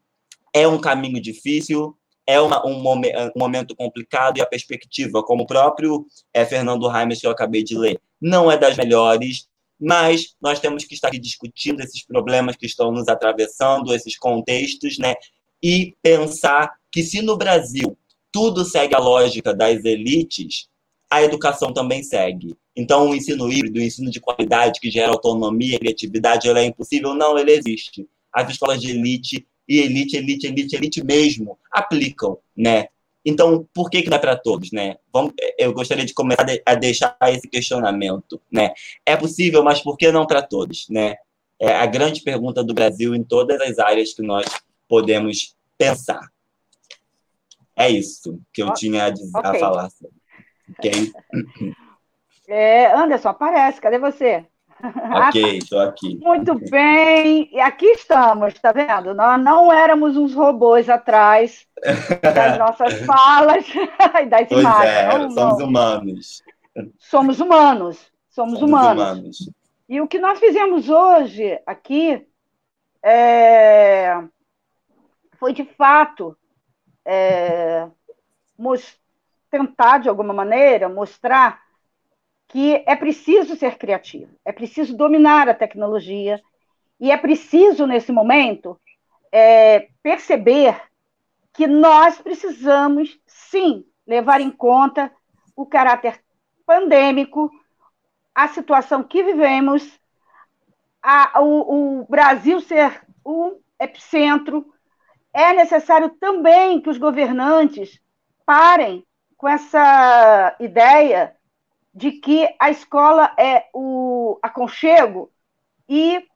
[0.53, 5.45] é um caminho difícil, é uma, um, momen um, momento complicado e a perspectiva, como
[5.45, 9.49] o próprio é, Fernando Raimes que eu acabei de ler, não é das melhores,
[9.81, 14.99] mas nós temos que estar aqui discutindo esses problemas que estão nos atravessando, esses contextos,
[14.99, 15.15] né?
[15.63, 17.97] E pensar que se no Brasil
[18.39, 20.69] tudo segue a lógica das elites,
[21.11, 22.55] a educação também segue.
[22.77, 26.65] Então, o ensino híbrido, o ensino de qualidade que gera autonomia e criatividade, ele é
[26.65, 27.15] impossível?
[27.15, 28.09] Não, ele existe.
[28.33, 32.87] As escolas de elite e elite, elite, elite, elite mesmo aplicam, né?
[33.25, 34.99] Então, por que, que não é para todos, né?
[35.13, 38.73] Vamos, eu gostaria de começar a deixar esse questionamento, né?
[39.05, 41.17] É possível, mas por que não para todos, né?
[41.61, 44.47] É a grande pergunta do Brasil em todas as áreas que nós
[44.89, 46.21] podemos pensar.
[47.79, 49.51] É isso que eu tinha a, dizer, okay.
[49.51, 49.89] a falar.
[50.71, 51.13] Ok?
[52.49, 54.45] É, Anderson, aparece, cadê você?
[55.29, 56.17] Ok, estou aqui.
[56.23, 59.13] Muito bem, e aqui estamos, está vendo?
[59.13, 61.67] Nós não éramos uns robôs atrás
[62.23, 63.67] das nossas falas
[64.23, 64.95] e das pois imagens.
[64.95, 65.67] É, não, somos não.
[65.67, 66.43] humanos.
[66.97, 69.03] Somos humanos, somos, somos humanos.
[69.03, 69.51] humanos.
[69.89, 72.25] E o que nós fizemos hoje aqui
[73.03, 74.23] é...
[75.41, 76.37] foi, de fato,
[77.09, 77.89] é...
[79.51, 81.63] tentar, de alguma maneira, mostrar
[82.49, 86.41] que é preciso ser criativo, é preciso dominar a tecnologia
[87.01, 88.79] e é preciso, nesse momento,
[89.31, 90.81] é, perceber
[91.53, 95.13] que nós precisamos, sim, levar em conta
[95.55, 96.21] o caráter
[96.65, 97.51] pandêmico,
[98.35, 99.99] a situação que vivemos,
[101.03, 104.73] a, o, o Brasil ser o epicentro.
[105.39, 108.01] É necessário também que os governantes
[108.45, 111.33] parem com essa ideia
[111.95, 115.31] de que a escola é o aconchego
[115.89, 116.27] e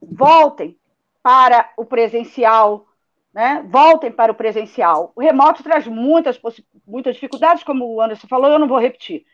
[0.00, 0.78] voltem
[1.24, 2.86] para o presencial,
[3.34, 3.66] né?
[3.68, 5.10] Voltem para o presencial.
[5.16, 6.40] O remoto traz muitas,
[6.86, 9.26] muitas dificuldades, como o Anderson falou, eu não vou repetir.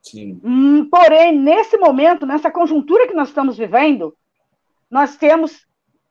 [0.00, 0.40] Sim.
[0.44, 4.16] Hum, porém, nesse momento, nessa conjuntura que nós estamos vivendo,
[4.88, 5.66] nós temos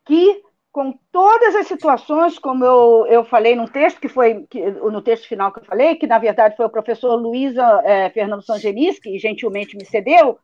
[0.06, 0.44] que
[0.80, 5.28] com todas as situações, como eu, eu falei no texto, que foi que, no texto
[5.28, 9.20] final que eu falei, que na verdade foi o professor Luísa é, Fernando Sangelis, que
[9.20, 10.40] gentilmente me cedeu,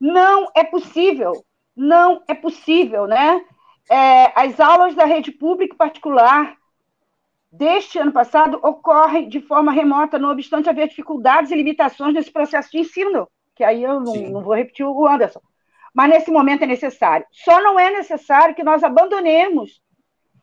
[0.00, 1.44] não é possível,
[1.76, 3.44] não é possível, né?
[3.88, 6.56] É, as aulas da rede pública e particular
[7.52, 12.72] deste ano passado ocorrem de forma remota, não obstante haver dificuldades e limitações nesse processo
[12.72, 15.40] de ensino, que aí eu não, não vou repetir o Anderson
[15.94, 17.24] mas nesse momento é necessário.
[17.30, 19.80] Só não é necessário que nós abandonemos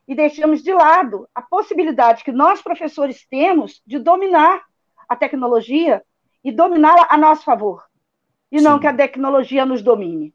[0.07, 4.63] e deixemos de lado a possibilidade que nós, professores, temos de dominar
[5.07, 6.01] a tecnologia
[6.43, 7.83] e dominá-la a nosso favor,
[8.51, 8.63] e Sim.
[8.63, 10.33] não que a tecnologia nos domine.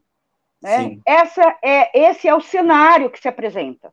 [0.63, 0.99] Né?
[1.05, 3.93] Essa é, esse é o cenário que se apresenta.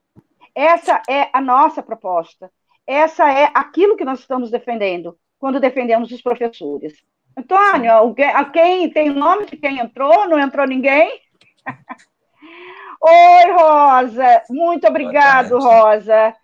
[0.53, 2.51] Essa é a nossa proposta.
[2.85, 6.93] Essa é aquilo que nós estamos defendendo quando defendemos os professores.
[7.37, 10.27] Antônio, alguém tem o nome de quem entrou?
[10.27, 11.19] Não entrou ninguém?
[13.01, 14.43] Oi, Rosa.
[14.49, 16.35] Muito obrigado, Rosa.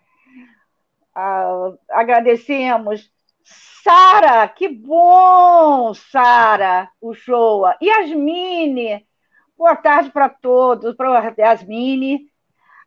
[1.16, 3.10] Ah, agradecemos.
[3.84, 7.64] Sara, que bom, Sara, o show.
[7.82, 9.06] Yasmine,
[9.58, 12.30] boa tarde para todos, para Yasmine.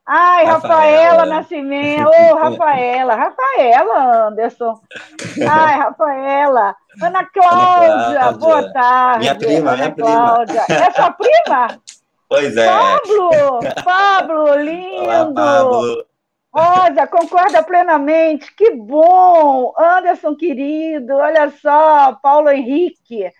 [0.04, 2.08] Ai, Rafaela, Rafaela Nascimento.
[2.08, 3.14] Ô, oh, Rafaela.
[3.14, 4.80] Rafaela, Anderson.
[5.48, 6.76] Ai, Rafaela.
[7.00, 8.32] Ana Cláudia, Cláudia.
[8.32, 9.18] boa tarde.
[9.20, 10.62] Minha prima, Ana minha Cláudia.
[10.66, 10.80] prima.
[10.84, 11.80] É sua prima?
[12.28, 12.66] Pois é.
[12.66, 15.02] Pablo, Pablo, lindo.
[15.02, 16.06] Olá, Pablo.
[16.54, 18.54] Rosa, concorda plenamente.
[18.56, 19.74] Que bom.
[19.76, 21.14] Anderson, querido.
[21.14, 23.30] Olha só, Paulo Henrique.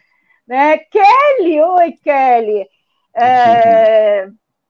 [0.46, 0.76] Né?
[0.76, 2.66] Kelly, oi, Kelly.
[3.16, 4.28] É,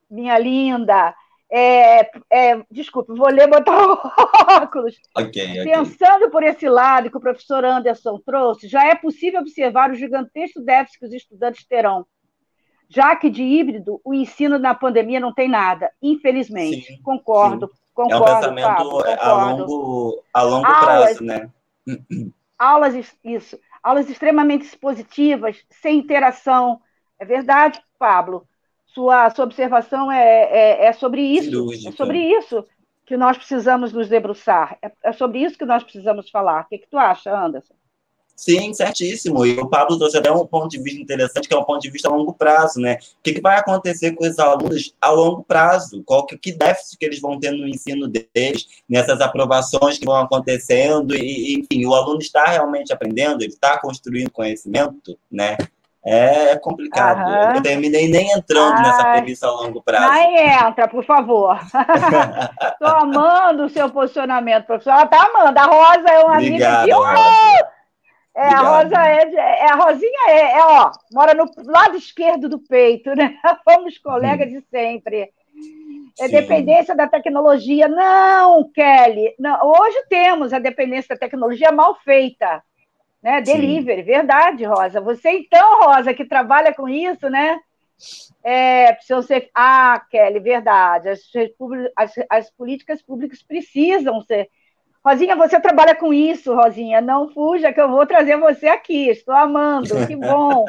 [0.09, 1.13] minha linda.
[1.55, 3.77] É, é, desculpe, vou ler botar
[4.63, 4.95] óculos.
[5.15, 5.63] Okay, okay.
[5.71, 10.59] Pensando por esse lado que o professor Anderson trouxe, já é possível observar o gigantesco
[10.61, 12.07] déficit que os estudantes terão,
[12.89, 16.87] já que de híbrido o ensino na pandemia não tem nada, infelizmente.
[16.87, 17.73] Sim, concordo, sim.
[17.93, 18.25] concordo.
[18.25, 21.49] É um pensamento Pablo, a longo, a longo aulas, prazo, né?
[22.57, 26.81] Aulas, isso, aulas extremamente expositivas, sem interação.
[27.19, 28.47] É verdade, Pablo
[28.93, 31.87] sua, sua observação é, é, é sobre isso.
[31.87, 32.65] É sobre isso
[33.05, 34.77] que nós precisamos nos debruçar.
[34.81, 36.63] É, é, sobre isso que nós precisamos falar.
[36.63, 37.73] O que, que tu acha, Anderson?
[38.35, 39.45] Sim, certíssimo.
[39.45, 41.91] E o Pablo trouxe até um ponto de vista interessante, que é um ponto de
[41.91, 42.95] vista a longo prazo, né?
[43.19, 46.01] O que, que vai acontecer com esses alunos a longo prazo?
[46.03, 50.15] Qual que, que déficit que eles vão ter no ensino deles, nessas aprovações que vão
[50.15, 51.15] acontecendo?
[51.15, 55.55] E, enfim, o aluno está realmente aprendendo, ele está construindo conhecimento, né?
[56.05, 57.19] É complicado.
[57.19, 57.55] Aham.
[57.55, 58.83] Eu terminei nem entrando Ai.
[58.83, 60.11] nessa premissa a longo prazo.
[60.13, 61.57] Nem entra, por favor.
[62.73, 64.91] Estou amando o seu posicionamento, professor.
[64.91, 65.57] Ela está amando.
[65.57, 67.69] A Rosa é uma Obrigado, amiga que.
[67.69, 67.73] Oh!
[68.35, 72.57] É, a Rosa é, é, a Rosinha é, é, ó, mora no lado esquerdo do
[72.59, 73.37] peito, né?
[73.63, 74.59] Fomos colegas hum.
[74.59, 75.29] de sempre.
[76.19, 76.31] É Sim.
[76.31, 77.87] dependência da tecnologia.
[77.87, 79.35] Não, Kelly.
[79.39, 79.59] Não.
[79.63, 82.61] Hoje temos a dependência da tecnologia mal feita
[83.23, 83.41] né?
[83.41, 84.07] Delivery, Sim.
[84.07, 84.99] verdade, Rosa.
[84.99, 87.57] Você então, Rosa, que trabalha com isso, né?
[88.43, 89.49] É, precisam ser.
[89.55, 91.07] Ah, Kelly, verdade.
[91.07, 91.21] As,
[91.95, 94.49] as, as políticas públicas precisam ser.
[95.05, 96.99] Rosinha, você trabalha com isso, Rosinha.
[96.99, 99.09] Não fuja, que eu vou trazer você aqui.
[99.09, 100.65] Estou amando, que bom.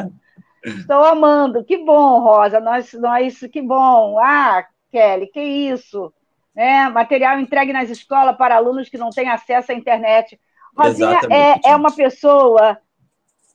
[0.64, 2.61] Estou amando, que bom, Rosa.
[2.61, 4.16] Nós, nós, que bom.
[4.20, 6.12] Ah, Kelly, que isso.
[6.57, 10.38] É, material entregue nas escolas para alunos que não têm acesso à internet.
[10.77, 12.79] Rosinha é, é uma pessoa.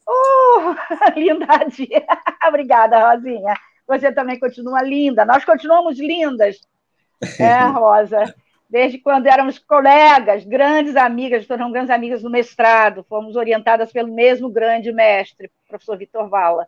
[0.08, 0.76] Oh,
[1.20, 1.88] lindade!
[2.48, 3.54] Obrigada, Rosinha.
[3.88, 5.26] Você também continua linda.
[5.26, 6.60] Nós continuamos lindas.
[7.38, 8.34] É, Rosa.
[8.70, 14.50] Desde quando éramos colegas, grandes amigas, tornamos grandes amigas no mestrado, fomos orientadas pelo mesmo
[14.50, 16.66] grande mestre, professor Vitor Vala.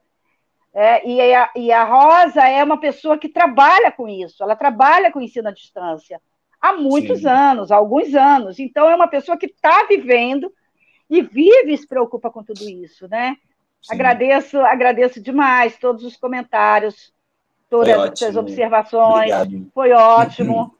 [0.74, 5.10] É, e, a, e a Rosa é uma pessoa que trabalha com isso, ela trabalha
[5.10, 6.20] com ensino à distância
[6.62, 7.28] há muitos Sim.
[7.28, 8.60] anos, há alguns anos.
[8.60, 10.54] Então, é uma pessoa que está vivendo
[11.10, 13.36] e vive e se preocupa com tudo isso, né?
[13.82, 13.96] Sim.
[13.96, 17.12] Agradeço, agradeço demais todos os comentários,
[17.70, 19.32] todas as observações.
[19.34, 19.72] Obrigado.
[19.74, 20.76] Foi ótimo.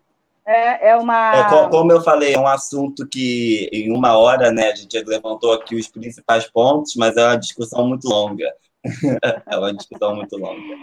[0.46, 1.36] É, é uma.
[1.36, 5.54] É, como eu falei, é um assunto que em uma hora, né, a gente levantou
[5.54, 8.52] aqui os principais pontos, mas é uma discussão muito longa.
[9.48, 10.76] é uma discussão muito longa.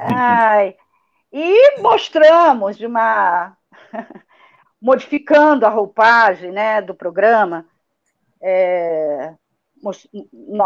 [0.00, 0.74] Ai,
[1.32, 3.54] e mostramos de uma
[4.82, 7.64] modificando a roupagem né, do programa.
[8.40, 9.32] É,
[9.80, 10.08] nós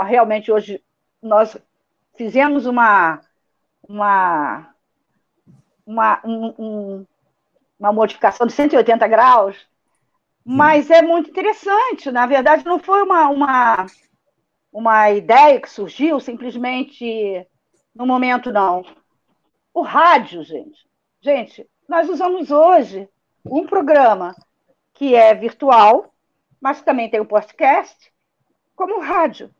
[0.06, 0.82] realmente hoje
[1.22, 1.56] nós
[2.16, 3.20] fizemos uma
[3.86, 4.74] uma
[5.86, 7.06] uma, um,
[7.78, 9.68] uma modificação de 180 graus,
[10.44, 12.10] mas é muito interessante.
[12.10, 13.86] Na verdade, não foi uma, uma,
[14.72, 17.46] uma ideia que surgiu simplesmente
[17.94, 18.84] no momento, não.
[19.72, 20.84] O rádio, gente.
[21.20, 23.08] Gente, nós usamos hoje
[23.50, 24.34] um programa
[24.94, 26.12] que é virtual,
[26.60, 28.12] mas também tem o podcast,
[28.74, 29.50] como rádio,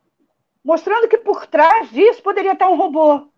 [0.63, 3.29] mostrando que por trás disso poderia estar um robô.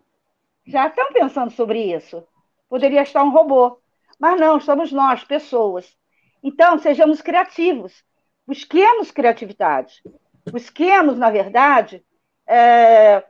[0.66, 2.24] Já estão pensando sobre isso?
[2.70, 3.80] Poderia estar um robô.
[4.20, 5.98] Mas não, somos nós, pessoas.
[6.44, 8.04] Então, sejamos criativos.
[8.46, 10.04] Busquemos criatividade.
[10.52, 12.04] Busquemos, na verdade,
[12.46, 13.24] é,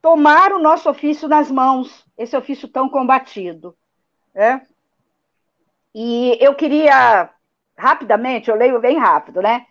[0.00, 3.76] tomar o nosso ofício nas mãos, esse ofício tão combatido.
[4.34, 4.66] Né?
[5.98, 7.30] E eu queria,
[7.74, 9.64] rapidamente, eu leio bem rápido, né?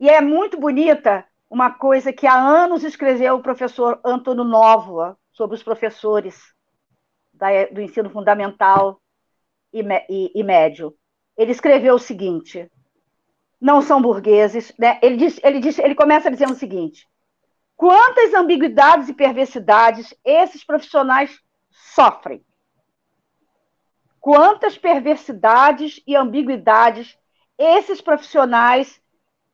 [0.00, 5.54] E é muito bonita uma coisa que há anos escreveu o professor Antônio Novoa sobre
[5.54, 6.42] os professores
[7.32, 9.00] da, do ensino fundamental
[9.72, 10.92] e, e, e, médio.
[11.36, 12.68] Ele escreveu o seguinte:
[13.60, 14.98] não são burgueses, né?
[15.00, 17.06] Ele diz, ele diz, ele começa dizendo o seguinte:
[17.76, 21.38] quantas ambiguidades e perversidades esses profissionais
[21.94, 22.44] sofrem?
[24.20, 27.18] Quantas perversidades e ambiguidades
[27.58, 29.00] esses profissionais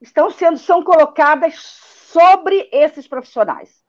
[0.01, 3.85] estão sendo são colocadas sobre esses profissionais.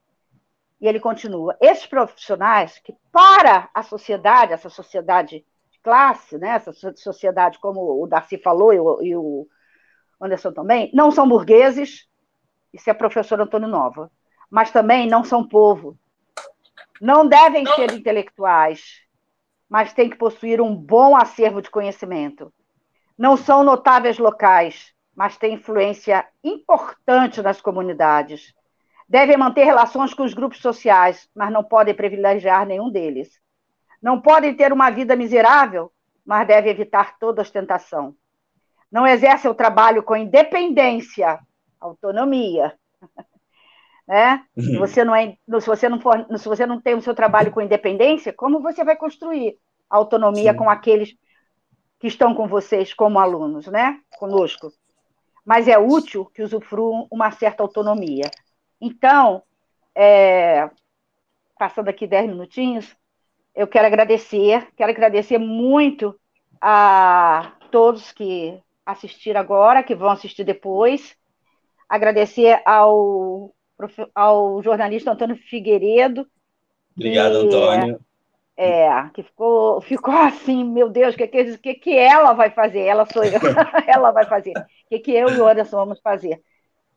[0.80, 6.71] E ele continua: esses profissionais que para a sociedade, essa sociedade de classe, né, essa
[6.95, 9.47] sociedade como o Darcy falou e o, e o
[10.21, 12.07] Anderson também, não são burgueses,
[12.73, 14.11] isso é professor Antônio Nova,
[14.49, 15.97] mas também não são povo.
[16.99, 19.01] Não devem ser intelectuais,
[19.70, 22.53] mas tem que possuir um bom acervo de conhecimento.
[23.18, 28.53] Não são notáveis locais, mas têm influência importante nas comunidades.
[29.09, 33.39] Devem manter relações com os grupos sociais, mas não podem privilegiar nenhum deles.
[34.01, 35.91] Não podem ter uma vida miserável,
[36.26, 38.15] mas deve evitar toda ostentação.
[38.91, 41.39] Não exerce o trabalho com independência,
[41.80, 42.78] autonomia.
[44.08, 44.43] Né?
[44.55, 44.64] Uhum.
[44.64, 47.51] Se você não é, se você não for, se você não tem o seu trabalho
[47.51, 49.58] com independência, como você vai construir
[49.89, 50.58] autonomia Sim.
[50.58, 51.16] com aqueles
[51.99, 53.99] que estão com vocês como alunos, né?
[54.18, 54.72] Conosco.
[55.45, 58.30] Mas é útil que usufruam uma certa autonomia.
[58.80, 59.41] Então,
[59.95, 60.70] é,
[61.58, 62.95] passando aqui dez minutinhos,
[63.55, 66.18] eu quero agradecer, quero agradecer muito
[66.62, 71.18] a todos que assistiram agora, que vão assistir depois,
[71.89, 73.53] agradecer ao,
[74.13, 76.28] ao jornalista Antônio Figueiredo.
[76.95, 77.99] Obrigado, que, Antônio.
[78.55, 82.82] É, que ficou, ficou assim, meu Deus, o que, que, que, que ela vai fazer?
[82.82, 83.39] Ela sou eu,
[83.88, 84.53] ela vai fazer.
[84.57, 86.41] O que, que eu e o Anderson vamos fazer?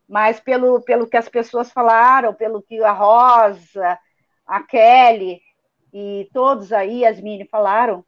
[0.09, 3.99] Mas pelo, pelo que as pessoas falaram, pelo que a Rosa,
[4.47, 5.41] a Kelly
[5.93, 8.05] e todos aí, as Mini falaram,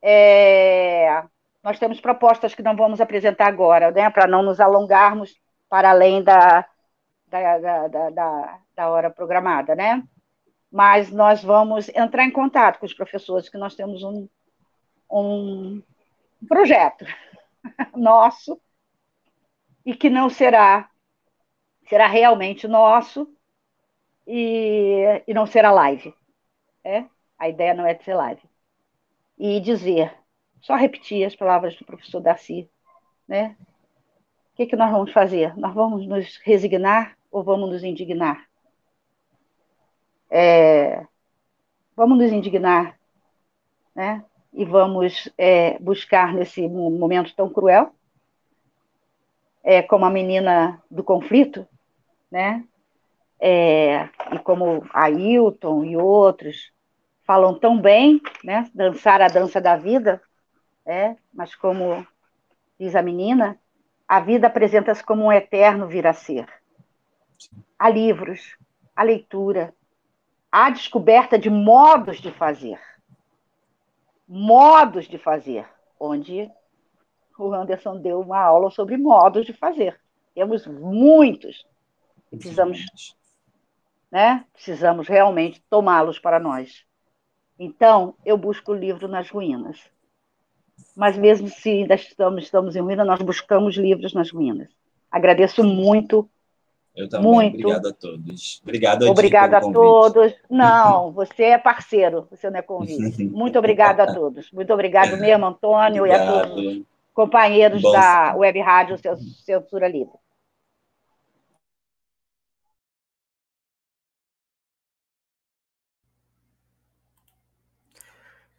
[0.00, 1.22] é,
[1.62, 5.36] nós temos propostas que não vamos apresentar agora, né, para não nos alongarmos
[5.68, 6.64] para além da,
[7.58, 10.02] da, da, da, da hora programada, né?
[10.70, 14.28] Mas nós vamos entrar em contato com os professores, que nós temos um,
[15.10, 15.82] um
[16.48, 17.06] projeto
[17.94, 18.60] nosso
[19.84, 20.90] e que não será
[21.88, 23.32] será realmente nosso
[24.26, 26.12] e, e não será live.
[26.84, 27.04] É?
[27.38, 28.42] A ideia não é de ser live.
[29.38, 30.12] E dizer,
[30.60, 32.68] só repetir as palavras do professor Darcy,
[33.28, 33.56] né?
[34.52, 35.56] O que, que nós vamos fazer?
[35.56, 38.48] Nós vamos nos resignar ou vamos nos indignar?
[40.30, 41.06] É,
[41.94, 42.98] vamos nos indignar,
[43.94, 44.24] né?
[44.54, 47.94] E vamos é, buscar nesse momento tão cruel,
[49.62, 51.68] é, como a menina do conflito,
[52.30, 52.64] né?
[53.38, 56.72] É, e como Ailton e outros
[57.26, 58.70] falam tão bem, né?
[58.74, 60.22] Dançar a dança da vida,
[60.86, 62.06] é, mas como
[62.80, 63.60] diz a menina,
[64.08, 66.46] a vida apresenta-se como um eterno vir a ser.
[67.78, 68.56] Há livros,
[68.94, 69.74] há leitura,
[70.50, 72.80] há descoberta de modos de fazer.
[74.26, 75.68] Modos de fazer,
[76.00, 76.50] onde
[77.38, 80.00] o Anderson deu uma aula sobre modos de fazer.
[80.34, 81.66] Temos muitos.
[82.30, 82.86] Precisamos,
[84.10, 84.44] né?
[84.52, 86.84] Precisamos realmente tomá-los para nós.
[87.58, 89.90] Então, eu busco o livro nas ruínas
[90.94, 94.68] mas mesmo se ainda estamos, estamos em ruína, nós buscamos livros nas ruínas.
[95.10, 96.28] Agradeço muito.
[96.96, 97.30] Eu também.
[97.30, 97.58] Muito.
[97.58, 98.60] Obrigado a todos.
[98.62, 100.32] Obrigado Obrigada a todos.
[100.48, 103.24] Não, você é parceiro, você não é convite.
[103.24, 104.50] Muito obrigado a todos.
[104.50, 106.26] Muito obrigado mesmo, Antônio, obrigado.
[106.26, 106.86] e a todos
[107.16, 108.98] companheiros Bom, da Web Rádio
[109.42, 110.18] Censura Livre.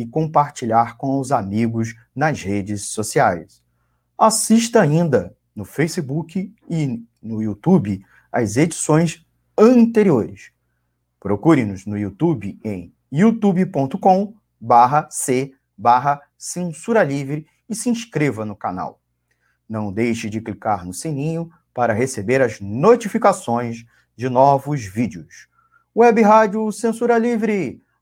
[0.00, 3.62] e compartilhar com os amigos nas redes sociais.
[4.16, 9.24] Assista ainda no Facebook e no YouTube as edições
[9.56, 10.52] anteriores.
[11.18, 19.00] Procure-nos no YouTube em youtube.com barra c barra censura livre e se inscreva no canal.
[19.68, 23.84] Não deixe de clicar no sininho para receber as notificações
[24.16, 25.48] de novos vídeos.
[25.94, 27.82] Web Rádio Censura Livre,